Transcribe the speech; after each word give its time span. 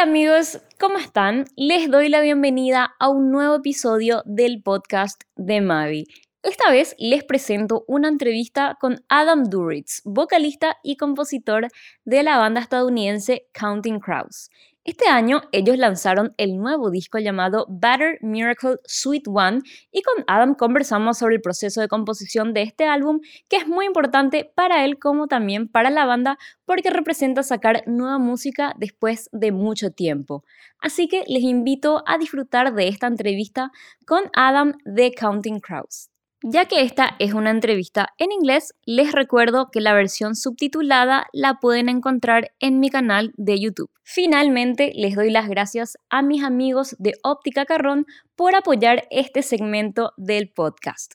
Hola 0.00 0.08
amigos, 0.12 0.62
¿cómo 0.78 0.96
están? 0.96 1.44
Les 1.56 1.90
doy 1.90 2.08
la 2.08 2.22
bienvenida 2.22 2.94
a 2.98 3.10
un 3.10 3.30
nuevo 3.30 3.56
episodio 3.56 4.22
del 4.24 4.62
podcast 4.62 5.24
de 5.36 5.60
Mavi. 5.60 6.06
Esta 6.42 6.70
vez 6.70 6.96
les 6.98 7.22
presento 7.22 7.84
una 7.86 8.08
entrevista 8.08 8.78
con 8.80 9.04
Adam 9.10 9.44
Duritz, 9.44 10.00
vocalista 10.06 10.78
y 10.82 10.96
compositor 10.96 11.68
de 12.06 12.22
la 12.22 12.38
banda 12.38 12.62
estadounidense 12.62 13.46
Counting 13.52 14.00
Crows. 14.00 14.48
Este 14.82 15.08
año 15.08 15.42
ellos 15.52 15.76
lanzaron 15.76 16.32
el 16.38 16.56
nuevo 16.56 16.90
disco 16.90 17.18
llamado 17.18 17.66
Better 17.68 18.18
Miracle 18.22 18.76
Sweet 18.86 19.28
One 19.28 19.60
y 19.92 20.00
con 20.00 20.24
Adam 20.26 20.54
conversamos 20.54 21.18
sobre 21.18 21.34
el 21.34 21.42
proceso 21.42 21.82
de 21.82 21.88
composición 21.88 22.54
de 22.54 22.62
este 22.62 22.86
álbum 22.86 23.20
que 23.48 23.58
es 23.58 23.68
muy 23.68 23.84
importante 23.84 24.50
para 24.54 24.86
él 24.86 24.98
como 24.98 25.26
también 25.26 25.68
para 25.68 25.90
la 25.90 26.06
banda 26.06 26.38
porque 26.64 26.88
representa 26.88 27.42
sacar 27.42 27.82
nueva 27.86 28.18
música 28.18 28.74
después 28.78 29.28
de 29.32 29.52
mucho 29.52 29.90
tiempo. 29.90 30.44
Así 30.78 31.08
que 31.08 31.24
les 31.26 31.42
invito 31.42 32.02
a 32.06 32.16
disfrutar 32.16 32.72
de 32.72 32.88
esta 32.88 33.06
entrevista 33.06 33.72
con 34.06 34.30
Adam 34.32 34.78
de 34.86 35.12
Counting 35.12 35.60
Crows. 35.60 36.09
Ya 36.42 36.64
que 36.64 36.80
esta 36.80 37.16
es 37.18 37.34
una 37.34 37.50
entrevista 37.50 38.14
en 38.16 38.32
inglés, 38.32 38.74
les 38.86 39.12
recuerdo 39.12 39.70
que 39.70 39.82
la 39.82 39.92
versión 39.92 40.34
subtitulada 40.34 41.26
la 41.34 41.58
pueden 41.60 41.90
encontrar 41.90 42.52
en 42.60 42.80
mi 42.80 42.88
canal 42.88 43.34
de 43.36 43.60
YouTube. 43.60 43.90
Finalmente, 44.04 44.92
les 44.94 45.16
doy 45.16 45.30
las 45.30 45.50
gracias 45.50 45.98
a 46.08 46.22
mis 46.22 46.42
amigos 46.42 46.96
de 46.98 47.12
Óptica 47.22 47.66
Carrón 47.66 48.06
por 48.36 48.54
apoyar 48.54 49.06
este 49.10 49.42
segmento 49.42 50.12
del 50.16 50.48
podcast. 50.48 51.12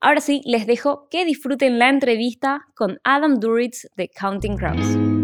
Ahora 0.00 0.20
sí, 0.20 0.42
les 0.44 0.66
dejo 0.66 1.08
que 1.10 1.24
disfruten 1.24 1.78
la 1.78 1.88
entrevista 1.88 2.66
con 2.74 3.00
Adam 3.04 3.40
Duritz 3.40 3.88
de 3.96 4.10
Counting 4.10 4.58
Crows. 4.58 5.17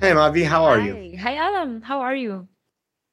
Hey, 0.00 0.12
Mavi, 0.12 0.46
how 0.46 0.64
are 0.64 0.78
Hi. 0.78 0.86
you? 0.86 1.18
Hi, 1.18 1.34
Adam. 1.34 1.82
How 1.82 2.00
are 2.00 2.14
you? 2.16 2.48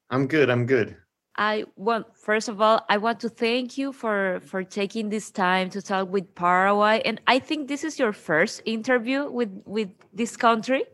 I'm 0.10 0.26
good. 0.28 0.50
I'm 0.50 0.66
good. 0.66 0.96
I 1.36 1.66
want 1.76 2.08
first 2.16 2.48
of 2.48 2.62
all, 2.62 2.86
I 2.90 2.98
want 2.98 3.20
to 3.20 3.30
thank 3.30 3.78
you 3.78 3.92
for 3.92 4.40
for 4.46 4.64
taking 4.64 5.10
this 5.10 5.30
time 5.30 5.70
to 5.72 5.82
talk 5.82 6.10
with 6.10 6.34
Paraguay, 6.34 7.02
and 7.04 7.20
I 7.28 7.40
think 7.40 7.68
this 7.68 7.84
is 7.84 8.00
your 8.00 8.14
first 8.14 8.62
interview 8.66 9.30
with 9.30 9.52
with 9.66 9.90
this 10.14 10.38
country. 10.38 10.86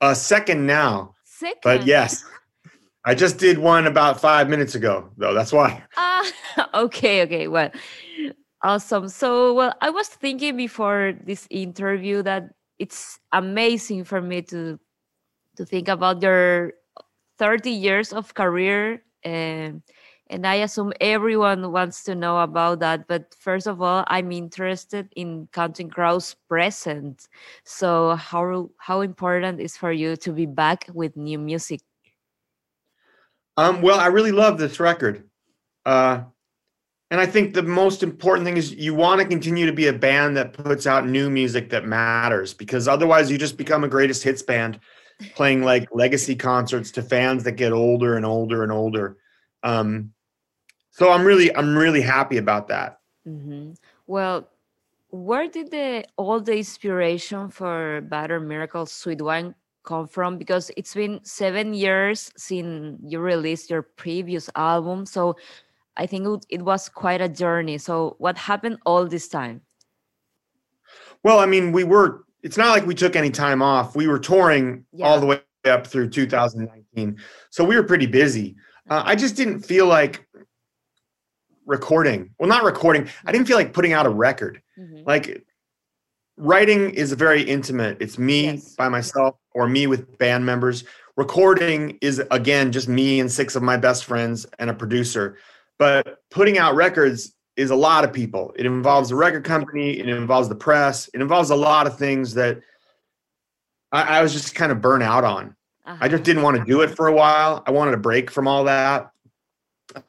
Uh, 0.00 0.14
second 0.14 0.66
now, 0.66 1.14
Second, 1.24 1.60
but 1.62 1.86
yes, 1.86 2.24
I 3.04 3.14
just 3.14 3.38
did 3.38 3.58
one 3.58 3.86
about 3.86 4.18
five 4.20 4.48
minutes 4.48 4.74
ago, 4.74 5.10
though. 5.18 5.34
That's 5.34 5.52
why. 5.52 5.84
Ah, 5.96 6.24
okay, 6.74 7.22
okay. 7.22 7.48
Well, 7.48 7.70
awesome. 8.62 9.08
So, 9.08 9.52
well, 9.54 9.74
I 9.80 9.90
was 9.90 10.08
thinking 10.08 10.56
before 10.56 11.14
this 11.24 11.46
interview 11.50 12.22
that 12.22 12.50
it's 12.80 13.20
amazing 13.32 14.04
for 14.04 14.20
me 14.20 14.42
to 14.42 14.80
to 15.56 15.64
think 15.64 15.88
about 15.88 16.22
your 16.22 16.72
30 17.38 17.70
years 17.70 18.12
of 18.12 18.34
career 18.34 19.04
and 19.22 19.82
and 20.30 20.46
I 20.46 20.62
assume 20.62 20.92
everyone 21.00 21.72
wants 21.72 22.04
to 22.04 22.14
know 22.14 22.38
about 22.38 22.78
that. 22.80 23.08
But 23.08 23.34
first 23.34 23.66
of 23.66 23.82
all, 23.82 24.04
I'm 24.06 24.30
interested 24.30 25.08
in 25.16 25.48
Counting 25.52 25.90
Crows 25.90 26.36
present. 26.48 27.26
So 27.64 28.14
how 28.14 28.70
how 28.78 29.00
important 29.00 29.60
is 29.60 29.76
for 29.76 29.90
you 29.90 30.16
to 30.16 30.32
be 30.32 30.46
back 30.46 30.86
with 30.94 31.16
new 31.16 31.38
music? 31.38 31.80
Um, 33.56 33.82
well, 33.82 33.98
I 33.98 34.06
really 34.06 34.32
love 34.32 34.56
this 34.56 34.78
record. 34.78 35.28
Uh, 35.84 36.22
and 37.10 37.20
I 37.20 37.26
think 37.26 37.54
the 37.54 37.62
most 37.62 38.02
important 38.02 38.46
thing 38.46 38.56
is 38.56 38.72
you 38.72 38.94
want 38.94 39.20
to 39.20 39.26
continue 39.26 39.66
to 39.66 39.72
be 39.72 39.88
a 39.88 39.92
band 39.92 40.36
that 40.36 40.52
puts 40.52 40.86
out 40.86 41.08
new 41.08 41.28
music 41.28 41.70
that 41.70 41.84
matters 41.84 42.54
because 42.54 42.86
otherwise 42.86 43.30
you 43.30 43.36
just 43.36 43.56
become 43.56 43.82
a 43.82 43.88
greatest 43.88 44.22
hits 44.22 44.42
band 44.42 44.78
playing 45.34 45.62
like 45.62 45.88
legacy 45.92 46.36
concerts 46.36 46.92
to 46.92 47.02
fans 47.02 47.42
that 47.44 47.52
get 47.52 47.72
older 47.72 48.16
and 48.16 48.24
older 48.24 48.62
and 48.62 48.70
older. 48.70 49.16
Um, 49.62 50.12
so 50.90 51.10
I'm 51.10 51.24
really, 51.24 51.54
I'm 51.54 51.76
really 51.76 52.00
happy 52.00 52.36
about 52.36 52.68
that. 52.68 53.00
hmm 53.24 53.72
Well, 54.06 54.48
where 55.10 55.48
did 55.48 55.72
the 55.72 56.04
all 56.16 56.40
the 56.40 56.56
inspiration 56.56 57.50
for 57.50 58.00
Butter 58.02 58.38
Miracle 58.38 58.86
Suite 58.86 59.20
One 59.20 59.56
come 59.82 60.06
from? 60.06 60.38
Because 60.38 60.70
it's 60.76 60.94
been 60.94 61.20
seven 61.24 61.74
years 61.74 62.30
since 62.36 63.00
you 63.02 63.18
released 63.18 63.70
your 63.70 63.82
previous 63.82 64.48
album, 64.54 65.04
so 65.06 65.36
I 66.00 66.06
think 66.06 66.42
it, 66.48 66.62
was 66.62 66.88
quite 66.88 67.20
a 67.20 67.28
journey. 67.28 67.76
So, 67.76 68.16
what 68.18 68.38
happened 68.38 68.78
all 68.86 69.06
this 69.06 69.28
time? 69.28 69.60
Well, 71.22 71.38
I 71.38 71.44
mean, 71.46 71.72
we 71.72 71.84
were, 71.84 72.24
it's 72.42 72.56
not 72.56 72.70
like 72.70 72.86
we 72.86 72.94
took 72.94 73.16
any 73.16 73.28
time 73.30 73.60
off. 73.60 73.94
We 73.94 74.08
were 74.08 74.18
touring 74.18 74.86
all 75.02 75.20
the 75.20 75.26
way 75.26 75.40
up 75.66 75.86
through 75.86 76.08
2019. 76.08 77.18
So 77.50 77.64
we 77.64 77.76
were 77.76 77.82
pretty 77.82 78.06
busy. 78.06 78.56
Uh, 78.88 79.02
I 79.04 79.14
just 79.14 79.36
didn't 79.36 79.60
feel 79.60 79.86
like 79.86 80.26
recording. 81.66 82.30
Well, 82.38 82.48
not 82.48 82.64
recording. 82.64 83.06
I 83.26 83.32
didn't 83.32 83.46
feel 83.46 83.58
like 83.58 83.74
putting 83.74 83.92
out 83.92 84.06
a 84.06 84.10
record. 84.10 84.62
Mhm. 84.78 85.06
Like 85.06 85.44
writing 86.38 86.94
is 86.94 87.12
very 87.12 87.42
intimate. 87.42 87.98
It's 88.00 88.18
me 88.18 88.46
Yes. 88.46 88.74
by 88.74 88.88
myself 88.88 89.36
or 89.52 89.68
me 89.68 89.86
with 89.86 90.16
band 90.16 90.46
members. 90.46 90.84
Recording 91.18 91.98
is 92.00 92.22
again 92.30 92.72
just 92.72 92.88
me 92.88 93.20
and 93.20 93.30
six 93.30 93.54
of 93.54 93.62
my 93.62 93.76
best 93.76 94.06
friends 94.06 94.46
and 94.58 94.70
a 94.70 94.74
producer. 94.74 95.36
But 95.80 96.18
putting 96.30 96.58
out 96.58 96.74
records 96.74 97.34
is 97.56 97.70
a 97.70 97.74
lot 97.74 98.04
of 98.04 98.12
people. 98.12 98.52
It 98.56 98.66
involves 98.66 99.08
the 99.08 99.16
record 99.16 99.44
company, 99.44 99.98
it 99.98 100.08
involves 100.10 100.46
the 100.50 100.54
press, 100.54 101.08
it 101.14 101.22
involves 101.22 101.48
a 101.48 101.56
lot 101.56 101.86
of 101.86 101.96
things 101.98 102.34
that 102.34 102.60
I, 103.90 104.18
I 104.18 104.22
was 104.22 104.34
just 104.34 104.54
kind 104.54 104.70
of 104.70 104.82
burnt 104.82 105.02
out 105.02 105.24
on. 105.24 105.56
I 105.86 106.06
just 106.06 106.16
Uh-huh. 106.20 106.22
didn't 106.24 106.42
want 106.42 106.58
to 106.58 106.64
do 106.66 106.82
it 106.82 106.88
for 106.94 107.08
a 107.08 107.12
while. 107.14 107.64
I 107.66 107.70
wanted 107.70 107.94
a 107.94 107.96
break 107.96 108.30
from 108.30 108.46
all 108.46 108.64
that. 108.64 109.10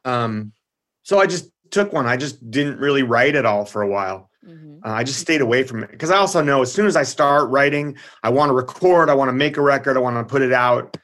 Um, 0.03 0.51
so 1.03 1.19
I 1.19 1.25
just 1.25 1.49
took 1.71 1.93
one. 1.93 2.05
I 2.05 2.17
just 2.17 2.51
didn't 2.51 2.77
really 2.77 3.03
write 3.03 3.35
at 3.35 3.45
all 3.45 3.63
for 3.63 3.81
a 3.81 3.87
while. 3.87 4.29
Mhm. 4.45 4.79
Uh, 4.85 4.89
I 4.89 5.05
just 5.05 5.19
stayed 5.19 5.39
away 5.41 5.63
from 5.63 5.83
it 5.83 5.91
because 5.91 6.11
I 6.11 6.17
also 6.17 6.43
know 6.43 6.61
as 6.61 6.71
soon 6.71 6.85
as 6.85 6.97
I 6.97 7.03
start 7.03 7.49
writing, 7.49 7.95
I 8.23 8.29
want 8.29 8.49
to 8.49 8.53
record, 8.53 9.09
I 9.09 9.13
want 9.13 9.29
to 9.29 9.33
make 9.33 9.55
a 9.55 9.61
record, 9.61 9.95
I 9.95 10.01
want 10.01 10.17
to 10.17 10.29
put 10.29 10.41
it 10.41 10.51
out. 10.51 10.97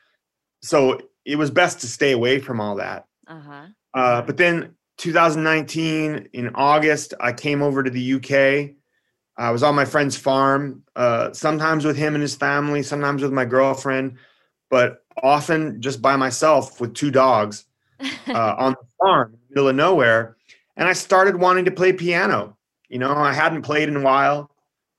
So 0.61 0.99
it 1.23 1.37
was 1.37 1.49
best 1.51 1.79
to 1.81 1.87
stay 1.87 2.11
away 2.11 2.39
from 2.39 2.59
all 2.59 2.75
that. 2.75 3.05
Uh-huh. 3.27 3.67
Uh, 3.97 4.21
but 4.21 4.37
then 4.37 4.75
2019 4.99 6.29
in 6.33 6.49
August, 6.53 7.15
I 7.19 7.33
came 7.33 7.63
over 7.63 7.81
to 7.81 7.89
the 7.89 8.13
UK. 8.13 8.75
I 9.37 9.49
was 9.49 9.63
on 9.63 9.73
my 9.73 9.85
friend's 9.85 10.15
farm, 10.15 10.83
uh, 10.95 11.33
sometimes 11.33 11.83
with 11.83 11.97
him 11.97 12.13
and 12.13 12.21
his 12.21 12.35
family, 12.35 12.83
sometimes 12.83 13.23
with 13.23 13.33
my 13.33 13.43
girlfriend, 13.43 14.17
but 14.69 15.03
often 15.23 15.81
just 15.81 15.99
by 15.99 16.15
myself 16.15 16.79
with 16.79 16.93
two 16.93 17.09
dogs 17.09 17.65
uh, 18.27 18.55
on 18.59 18.73
the 18.73 18.87
farm 18.99 19.33
in 19.33 19.39
the 19.49 19.55
middle 19.55 19.69
of 19.69 19.75
nowhere. 19.75 20.37
And 20.75 20.87
I 20.87 20.93
started 20.93 21.35
wanting 21.35 21.65
to 21.65 21.71
play 21.71 21.91
piano. 21.91 22.55
You 22.89 22.99
know, 22.99 23.13
I 23.13 23.33
hadn't 23.33 23.63
played 23.63 23.89
in 23.89 23.95
a 23.95 24.01
while. 24.01 24.51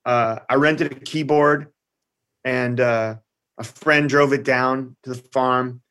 Uh, 0.04 0.40
I 0.48 0.56
rented 0.56 0.90
a 0.90 0.96
keyboard 0.96 1.68
and 2.44 2.80
uh, 2.80 3.14
a 3.58 3.64
friend 3.64 4.08
drove 4.08 4.32
it 4.32 4.42
down 4.42 4.96
to 5.04 5.10
the 5.10 5.22
farm. 5.32 5.82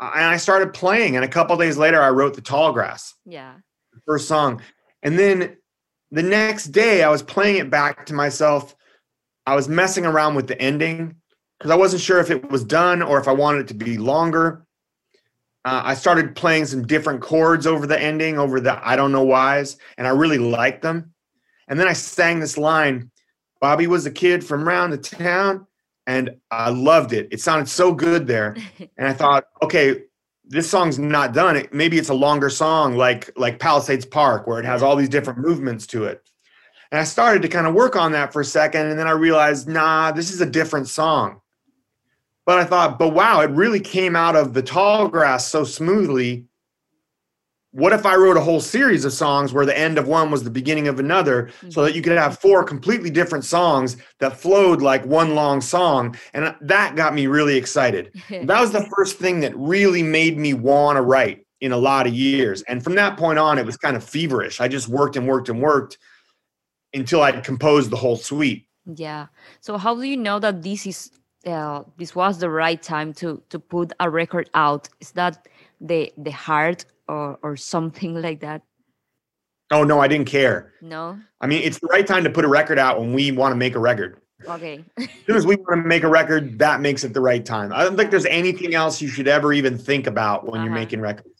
And 0.00 0.24
I 0.24 0.36
started 0.36 0.72
playing. 0.72 1.16
And 1.16 1.24
a 1.24 1.28
couple 1.28 1.56
days 1.56 1.76
later, 1.76 2.00
I 2.00 2.10
wrote 2.10 2.34
The 2.34 2.40
Tall 2.40 2.72
Grass, 2.72 3.14
yeah. 3.24 3.54
first 4.06 4.28
song. 4.28 4.62
And 5.02 5.18
then 5.18 5.56
the 6.10 6.22
next 6.22 6.66
day, 6.66 7.02
I 7.02 7.10
was 7.10 7.22
playing 7.22 7.56
it 7.56 7.70
back 7.70 8.06
to 8.06 8.14
myself. 8.14 8.74
I 9.46 9.54
was 9.54 9.68
messing 9.68 10.06
around 10.06 10.34
with 10.34 10.46
the 10.46 10.60
ending 10.60 11.16
because 11.58 11.70
I 11.70 11.76
wasn't 11.76 12.02
sure 12.02 12.20
if 12.20 12.30
it 12.30 12.50
was 12.50 12.64
done 12.64 13.02
or 13.02 13.18
if 13.18 13.28
I 13.28 13.32
wanted 13.32 13.62
it 13.62 13.68
to 13.68 13.74
be 13.74 13.98
longer. 13.98 14.66
Uh, 15.64 15.82
I 15.84 15.94
started 15.94 16.34
playing 16.34 16.64
some 16.64 16.86
different 16.86 17.20
chords 17.20 17.66
over 17.66 17.86
the 17.86 18.00
ending, 18.00 18.38
over 18.38 18.60
the 18.60 18.80
I 18.86 18.96
don't 18.96 19.12
know 19.12 19.24
whys, 19.24 19.76
and 19.98 20.06
I 20.06 20.10
really 20.10 20.38
liked 20.38 20.80
them. 20.80 21.12
And 21.68 21.78
then 21.78 21.86
I 21.86 21.92
sang 21.92 22.40
this 22.40 22.56
line 22.56 23.10
Bobby 23.60 23.86
was 23.86 24.06
a 24.06 24.10
kid 24.10 24.42
from 24.42 24.66
round 24.66 24.92
the 24.92 24.98
town, 24.98 25.66
and 26.06 26.36
I 26.50 26.70
loved 26.70 27.12
it. 27.12 27.28
It 27.30 27.40
sounded 27.40 27.68
so 27.68 27.92
good 27.92 28.26
there. 28.26 28.56
And 28.96 29.08
I 29.08 29.12
thought, 29.14 29.44
okay, 29.62 30.02
this 30.44 30.68
song's 30.68 30.98
not 30.98 31.32
done. 31.32 31.56
It, 31.56 31.72
maybe 31.72 31.96
it's 31.96 32.08
a 32.10 32.14
longer 32.14 32.50
song 32.50 32.96
like 32.96 33.30
like 33.36 33.58
Palisades 33.58 34.04
Park, 34.04 34.46
where 34.46 34.58
it 34.58 34.66
has 34.66 34.82
all 34.82 34.96
these 34.96 35.08
different 35.08 35.38
movements 35.38 35.86
to 35.88 36.04
it. 36.04 36.22
And 36.90 37.00
I 37.00 37.04
started 37.04 37.40
to 37.42 37.48
kind 37.48 37.66
of 37.66 37.74
work 37.74 37.94
on 37.94 38.12
that 38.12 38.32
for 38.32 38.40
a 38.40 38.44
second, 38.44 38.88
and 38.88 38.98
then 38.98 39.06
I 39.06 39.12
realized, 39.12 39.68
nah, 39.68 40.10
this 40.10 40.32
is 40.32 40.40
a 40.40 40.46
different 40.46 40.88
song. 40.88 41.40
But 42.44 42.58
I 42.58 42.64
thought, 42.64 42.98
but 42.98 43.14
wow, 43.14 43.40
it 43.42 43.50
really 43.50 43.78
came 43.78 44.16
out 44.16 44.34
of 44.34 44.54
the 44.54 44.62
tall 44.62 45.08
grass 45.08 45.46
so 45.46 45.62
smoothly. 45.62 46.46
What 47.72 47.92
if 47.92 48.04
I 48.04 48.16
wrote 48.16 48.36
a 48.36 48.40
whole 48.40 48.60
series 48.60 49.04
of 49.04 49.12
songs 49.12 49.52
where 49.52 49.64
the 49.64 49.78
end 49.78 49.96
of 49.96 50.08
one 50.08 50.30
was 50.30 50.42
the 50.42 50.50
beginning 50.50 50.88
of 50.88 50.98
another, 50.98 51.50
so 51.68 51.84
that 51.84 51.94
you 51.94 52.02
could 52.02 52.16
have 52.18 52.38
four 52.38 52.64
completely 52.64 53.10
different 53.10 53.44
songs 53.44 53.96
that 54.18 54.36
flowed 54.36 54.82
like 54.82 55.04
one 55.06 55.36
long 55.36 55.60
song? 55.60 56.16
And 56.34 56.54
that 56.60 56.96
got 56.96 57.14
me 57.14 57.26
really 57.28 57.56
excited. 57.56 58.12
That 58.30 58.60
was 58.60 58.72
the 58.72 58.88
first 58.96 59.18
thing 59.18 59.40
that 59.40 59.56
really 59.56 60.02
made 60.02 60.36
me 60.36 60.54
want 60.54 60.96
to 60.96 61.02
write 61.02 61.46
in 61.60 61.72
a 61.72 61.76
lot 61.76 62.06
of 62.08 62.14
years. 62.14 62.62
And 62.62 62.82
from 62.82 62.94
that 62.96 63.16
point 63.16 63.38
on, 63.38 63.58
it 63.58 63.66
was 63.66 63.76
kind 63.76 63.96
of 63.96 64.02
feverish. 64.02 64.60
I 64.60 64.66
just 64.66 64.88
worked 64.88 65.16
and 65.16 65.28
worked 65.28 65.48
and 65.48 65.60
worked. 65.60 65.98
until 66.92 67.22
I'd 67.22 67.44
composed 67.44 67.90
the 67.90 67.96
whole 67.96 68.16
suite. 68.16 68.66
Yeah. 68.96 69.26
So 69.60 69.78
how 69.78 69.94
do 69.94 70.02
you 70.02 70.16
know 70.16 70.38
that 70.40 70.62
this 70.62 70.86
is 70.86 71.10
uh, 71.46 71.84
this 71.96 72.14
was 72.14 72.38
the 72.38 72.50
right 72.50 72.82
time 72.82 73.12
to 73.14 73.42
to 73.50 73.58
put 73.58 73.92
a 74.00 74.10
record 74.10 74.50
out? 74.54 74.88
Is 75.00 75.12
that 75.12 75.46
the 75.80 76.12
the 76.16 76.32
heart 76.32 76.84
or 77.10 77.38
or 77.42 77.56
something 77.56 78.14
like 78.22 78.40
that? 78.40 78.62
Oh 79.70 79.84
no, 79.84 80.00
I 80.00 80.08
didn't 80.08 80.26
care. 80.28 80.72
No. 80.82 81.18
I 81.40 81.46
mean, 81.46 81.62
it's 81.62 81.78
the 81.78 81.86
right 81.88 82.06
time 82.06 82.24
to 82.24 82.30
put 82.30 82.44
a 82.44 82.48
record 82.48 82.78
out 82.78 82.98
when 83.00 83.12
we 83.12 83.30
want 83.32 83.52
to 83.52 83.56
make 83.56 83.74
a 83.74 83.78
record. 83.78 84.20
Okay. 84.48 84.84
as 84.98 85.08
soon 85.26 85.36
as 85.36 85.46
we 85.46 85.56
want 85.56 85.82
to 85.82 85.88
make 85.88 86.02
a 86.02 86.08
record, 86.08 86.58
that 86.58 86.80
makes 86.80 87.04
it 87.04 87.12
the 87.12 87.20
right 87.20 87.44
time. 87.44 87.72
I 87.72 87.84
don't 87.84 87.96
think 87.96 88.10
there's 88.10 88.26
anything 88.26 88.74
else 88.74 89.00
you 89.02 89.08
should 89.08 89.28
ever 89.28 89.52
even 89.52 89.76
think 89.78 90.06
about 90.06 90.46
when 90.46 90.62
you're 90.62 90.70
Uh-huh. 90.72 90.80
making 90.84 91.00
records. 91.00 91.36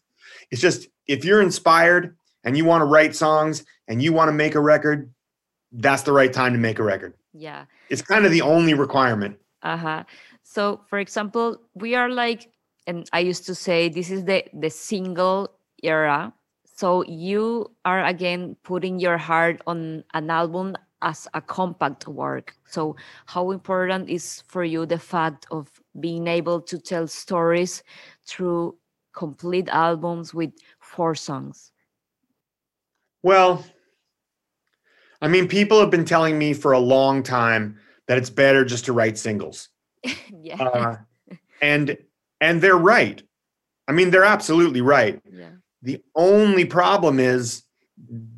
It's 0.50 0.60
just 0.60 0.88
if 1.06 1.24
you're 1.24 1.42
inspired 1.42 2.16
and 2.44 2.56
you 2.56 2.64
want 2.64 2.82
to 2.82 2.86
write 2.86 3.14
songs 3.16 3.64
and 3.88 4.02
you 4.02 4.12
want 4.12 4.28
to 4.28 4.32
make 4.32 4.54
a 4.54 4.60
record, 4.60 5.10
that's 5.72 6.02
the 6.02 6.12
right 6.12 6.32
time 6.32 6.52
to 6.52 6.58
make 6.58 6.78
a 6.78 6.82
record. 6.82 7.14
yeah. 7.32 7.64
It's 7.88 8.02
kind 8.02 8.24
of 8.26 8.30
the 8.30 8.42
only 8.42 8.74
requirement. 8.74 9.34
Uh-huh. 9.62 10.04
So 10.42 10.62
for 10.88 10.98
example, 11.00 11.46
we 11.74 11.94
are 11.96 12.08
like 12.08 12.40
and 12.86 13.08
I 13.12 13.20
used 13.30 13.44
to 13.46 13.54
say 13.54 13.88
this 13.88 14.10
is 14.10 14.24
the 14.30 14.38
the 14.64 14.70
single 14.70 15.38
era. 15.82 16.32
So 16.64 17.04
you 17.04 17.70
are 17.84 18.04
again 18.04 18.56
putting 18.62 18.98
your 18.98 19.18
heart 19.18 19.60
on 19.66 20.04
an 20.14 20.30
album 20.30 20.76
as 21.02 21.28
a 21.34 21.40
compact 21.40 22.06
work. 22.08 22.54
So 22.66 22.96
how 23.26 23.50
important 23.50 24.08
is 24.08 24.42
for 24.46 24.64
you 24.64 24.86
the 24.86 24.98
fact 24.98 25.46
of 25.50 25.70
being 25.98 26.26
able 26.26 26.60
to 26.62 26.78
tell 26.78 27.06
stories 27.06 27.82
through 28.26 28.76
complete 29.12 29.68
albums 29.68 30.32
with 30.34 30.52
four 30.78 31.14
songs? 31.14 31.72
Well, 33.22 33.64
I 35.22 35.28
mean, 35.28 35.48
people 35.48 35.80
have 35.80 35.90
been 35.90 36.04
telling 36.04 36.38
me 36.38 36.54
for 36.54 36.72
a 36.72 36.78
long 36.78 37.22
time 37.22 37.78
that 38.06 38.18
it's 38.18 38.30
better 38.30 38.64
just 38.64 38.84
to 38.86 38.92
write 38.92 39.18
singles. 39.18 39.68
yeah. 40.32 40.62
Uh, 40.62 40.96
and 41.60 41.96
and 42.40 42.62
they're 42.62 42.78
right. 42.78 43.22
I 43.86 43.92
mean, 43.92 44.10
they're 44.10 44.24
absolutely 44.24 44.80
right. 44.80 45.20
yeah. 45.30 45.50
The 45.82 46.02
only 46.14 46.64
problem 46.64 47.18
is 47.20 47.62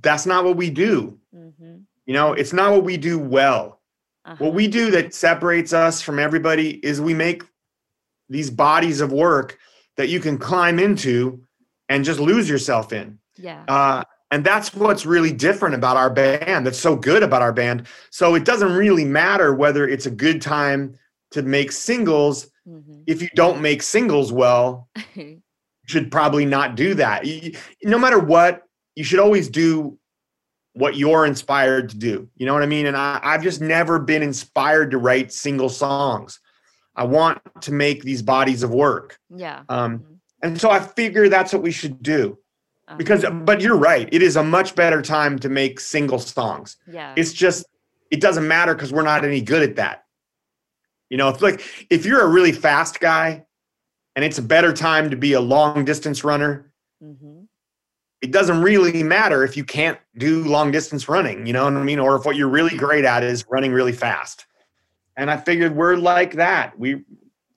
that's 0.00 0.26
not 0.26 0.44
what 0.44 0.56
we 0.56 0.70
do. 0.70 1.18
Mm-hmm. 1.34 1.78
You 2.06 2.14
know, 2.14 2.32
it's 2.32 2.52
not 2.52 2.72
what 2.72 2.84
we 2.84 2.96
do 2.96 3.18
well. 3.18 3.80
Uh-huh. 4.24 4.36
What 4.44 4.54
we 4.54 4.68
do 4.68 4.90
that 4.92 5.14
separates 5.14 5.72
us 5.72 6.00
from 6.00 6.18
everybody 6.18 6.84
is 6.84 7.00
we 7.00 7.14
make 7.14 7.42
these 8.28 8.50
bodies 8.50 9.00
of 9.00 9.12
work 9.12 9.58
that 9.96 10.08
you 10.08 10.20
can 10.20 10.38
climb 10.38 10.78
into 10.78 11.42
and 11.88 12.04
just 12.04 12.20
lose 12.20 12.48
yourself 12.48 12.92
in. 12.92 13.18
yeah. 13.36 13.64
Uh, 13.68 14.04
and 14.30 14.42
that's 14.44 14.72
what's 14.74 15.04
really 15.04 15.30
different 15.30 15.74
about 15.74 15.98
our 15.98 16.08
band. 16.08 16.64
That's 16.64 16.78
so 16.78 16.96
good 16.96 17.22
about 17.22 17.42
our 17.42 17.52
band. 17.52 17.86
So 18.08 18.34
it 18.34 18.46
doesn't 18.46 18.72
really 18.72 19.04
matter 19.04 19.52
whether 19.54 19.86
it's 19.86 20.06
a 20.06 20.10
good 20.10 20.40
time 20.40 20.96
to 21.32 21.42
make 21.42 21.70
singles. 21.70 22.48
Mhm. 22.66 23.02
If 23.06 23.20
you 23.20 23.28
don't 23.34 23.60
make 23.60 23.82
singles 23.82 24.32
well, 24.32 24.88
should 25.86 26.10
probably 26.10 26.44
not 26.44 26.74
do 26.76 26.94
that. 26.94 27.26
You- 27.26 27.54
no 27.84 27.98
matter 27.98 28.18
what, 28.18 28.62
you 28.94 29.04
should 29.04 29.18
always 29.18 29.48
do 29.48 29.98
what 30.74 30.96
you're 30.96 31.26
inspired 31.26 31.90
to 31.90 31.96
do. 31.96 32.28
You 32.36 32.46
know 32.46 32.54
what 32.54 32.62
I 32.62 32.66
mean? 32.66 32.86
And 32.86 32.96
I, 32.96 33.20
I've 33.22 33.42
just 33.42 33.60
never 33.60 33.98
been 33.98 34.22
inspired 34.22 34.90
to 34.92 34.98
write 34.98 35.32
single 35.32 35.68
songs. 35.68 36.40
I 36.96 37.04
want 37.04 37.40
to 37.62 37.72
make 37.72 38.02
these 38.02 38.22
bodies 38.22 38.62
of 38.62 38.70
work. 38.70 39.18
yeah. 39.34 39.62
Um, 39.68 39.98
Mhm. 39.98 40.04
and 40.42 40.60
so 40.60 40.70
I 40.70 40.78
figure 40.80 41.28
that's 41.28 41.52
what 41.52 41.62
we 41.62 41.72
should 41.72 42.02
do 42.02 42.38
Uh-huh. 42.88 42.96
because 42.96 43.24
but 43.44 43.60
you're 43.60 43.76
right 43.76 44.08
it 44.12 44.22
is 44.22 44.36
a 44.36 44.42
much 44.42 44.74
better 44.74 45.00
time 45.02 45.38
to 45.38 45.48
make 45.48 45.78
single 45.80 46.18
songs 46.18 46.76
yeah. 46.86 47.14
it's 47.16 47.32
just 47.32 47.64
it 48.10 48.20
doesn't 48.20 48.46
matter 48.48 48.74
because 48.74 48.92
we're 48.92 49.02
not 49.04 49.24
any 49.24 49.40
good 49.40 49.62
at 49.62 49.76
that 49.76 50.04
you 51.08 51.16
know 51.16 51.28
it's 51.28 51.40
like 51.40 51.62
if 51.90 52.04
you're 52.04 52.20
a 52.22 52.26
really 52.28 52.50
fast 52.52 52.98
guy 53.00 53.44
and 54.14 54.24
it's 54.24 54.38
a 54.38 54.42
better 54.42 54.72
time 54.72 55.10
to 55.10 55.16
be 55.16 55.32
a 55.32 55.40
long 55.40 55.84
distance 55.84 56.24
runner. 56.24 56.70
Mhm. 57.02 57.46
it 58.20 58.30
doesn't 58.30 58.62
really 58.62 59.02
matter 59.02 59.42
if 59.42 59.56
you 59.56 59.64
can't 59.64 59.98
do 60.16 60.44
long 60.44 60.70
distance 60.70 61.08
running 61.08 61.44
you 61.44 61.52
know 61.52 61.64
what 61.64 61.72
i 61.72 61.82
mean? 61.82 61.98
Or 61.98 62.14
if 62.14 62.24
what 62.24 62.36
you're 62.36 62.48
really 62.48 62.76
great 62.76 63.04
at 63.04 63.24
is 63.24 63.44
running 63.50 63.72
really 63.72 63.92
fast. 63.92 64.46
And 65.16 65.28
i 65.30 65.36
figured 65.36 65.74
we're 65.74 65.96
like 65.96 66.34
that. 66.34 66.78
We 66.78 67.02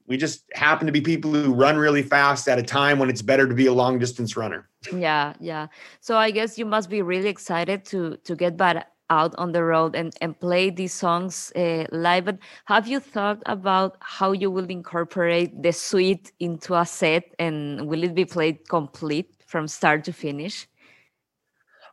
we 0.07 0.17
just 0.17 0.43
happen 0.53 0.85
to 0.87 0.91
be 0.91 1.01
people 1.01 1.31
who 1.33 1.53
run 1.53 1.77
really 1.77 2.03
fast 2.03 2.47
at 2.47 2.57
a 2.59 2.63
time 2.63 2.99
when 2.99 3.09
it's 3.09 3.21
better 3.23 3.47
to 3.47 3.55
be 3.55 3.65
a 3.67 3.73
long 3.73 3.97
distance 3.99 4.35
runner. 4.37 4.69
Yeah, 4.93 5.33
yeah. 5.39 5.67
So 5.99 6.15
I 6.17 6.29
guess 6.31 6.57
you 6.59 6.65
must 6.65 6.89
be 6.89 7.01
really 7.01 7.29
excited 7.29 7.85
to 7.85 8.17
to 8.23 8.35
get 8.35 8.57
back 8.57 8.87
out 9.09 9.35
on 9.37 9.51
the 9.51 9.63
road 9.63 9.95
and 9.95 10.13
and 10.21 10.39
play 10.39 10.69
these 10.69 10.93
songs 10.93 11.51
uh, 11.55 11.85
live. 11.91 12.25
But 12.25 12.39
have 12.65 12.87
you 12.87 12.99
thought 12.99 13.41
about 13.45 13.97
how 13.99 14.31
you 14.31 14.51
will 14.51 14.65
incorporate 14.65 15.61
the 15.61 15.71
suite 15.71 16.31
into 16.39 16.75
a 16.75 16.85
set, 16.85 17.35
and 17.39 17.87
will 17.87 18.03
it 18.03 18.15
be 18.15 18.25
played 18.25 18.67
complete 18.69 19.35
from 19.45 19.67
start 19.67 20.03
to 20.05 20.13
finish? 20.13 20.67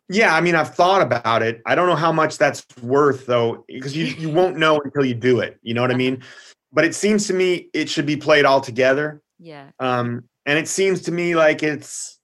Yeah, 0.09 0.35
I 0.35 0.41
mean, 0.41 0.55
I've 0.55 0.75
thought 0.75 1.01
about 1.01 1.43
it. 1.43 1.63
I 1.65 1.75
don't 1.75 1.87
know 1.87 1.97
how 1.97 2.13
much 2.13 2.37
that's 2.37 2.67
worth 2.83 3.27
though, 3.27 3.65
because 3.69 3.97
you, 3.97 4.07
you 4.07 4.29
won't 4.29 4.57
know 4.57 4.81
until 4.85 5.05
you 5.05 5.15
do 5.15 5.41
it. 5.41 5.59
You 5.63 5.75
know 5.75 5.81
what 5.83 5.91
I 5.91 5.97
mean? 5.97 6.23
But 6.75 6.87
it 6.87 6.95
seems 6.95 7.27
to 7.27 7.35
me 7.35 7.69
it 7.75 7.91
should 7.91 8.07
be 8.07 8.17
played 8.17 8.47
all 8.47 8.63
together. 8.63 9.21
Yeah. 9.39 9.73
Um, 9.79 10.25
and 10.47 10.59
it 10.59 10.67
seems 10.67 11.03
to 11.03 11.13
me 11.13 11.37
like 11.37 11.63
it's 11.63 12.19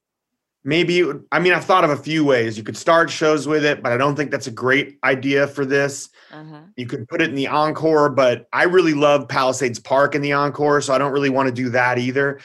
maybe, 0.64 1.04
I 1.32 1.38
mean, 1.38 1.52
I've 1.52 1.64
thought 1.64 1.84
of 1.84 1.90
a 1.90 1.96
few 1.96 2.24
ways. 2.24 2.56
You 2.56 2.64
could 2.64 2.76
start 2.76 3.10
shows 3.10 3.46
with 3.46 3.64
it, 3.64 3.82
but 3.82 3.92
I 3.92 3.96
don't 3.96 4.16
think 4.16 4.30
that's 4.30 4.46
a 4.46 4.52
great 4.52 4.98
idea 5.04 5.46
for 5.46 5.64
this. 5.64 6.10
Uh-huh. 6.32 6.60
You 6.76 6.86
could 6.86 7.08
put 7.08 7.22
it 7.22 7.30
in 7.30 7.34
the 7.34 7.46
encore, 7.46 8.10
but 8.10 8.48
I 8.52 8.64
really 8.64 8.94
love 8.94 9.28
Palisades 9.28 9.78
Park 9.78 10.14
in 10.14 10.22
the 10.22 10.32
encore, 10.32 10.80
so 10.80 10.92
I 10.92 10.98
don't 10.98 11.12
really 11.12 11.30
want 11.30 11.48
to 11.48 11.54
do 11.54 11.68
that 11.70 11.98
either. 11.98 12.40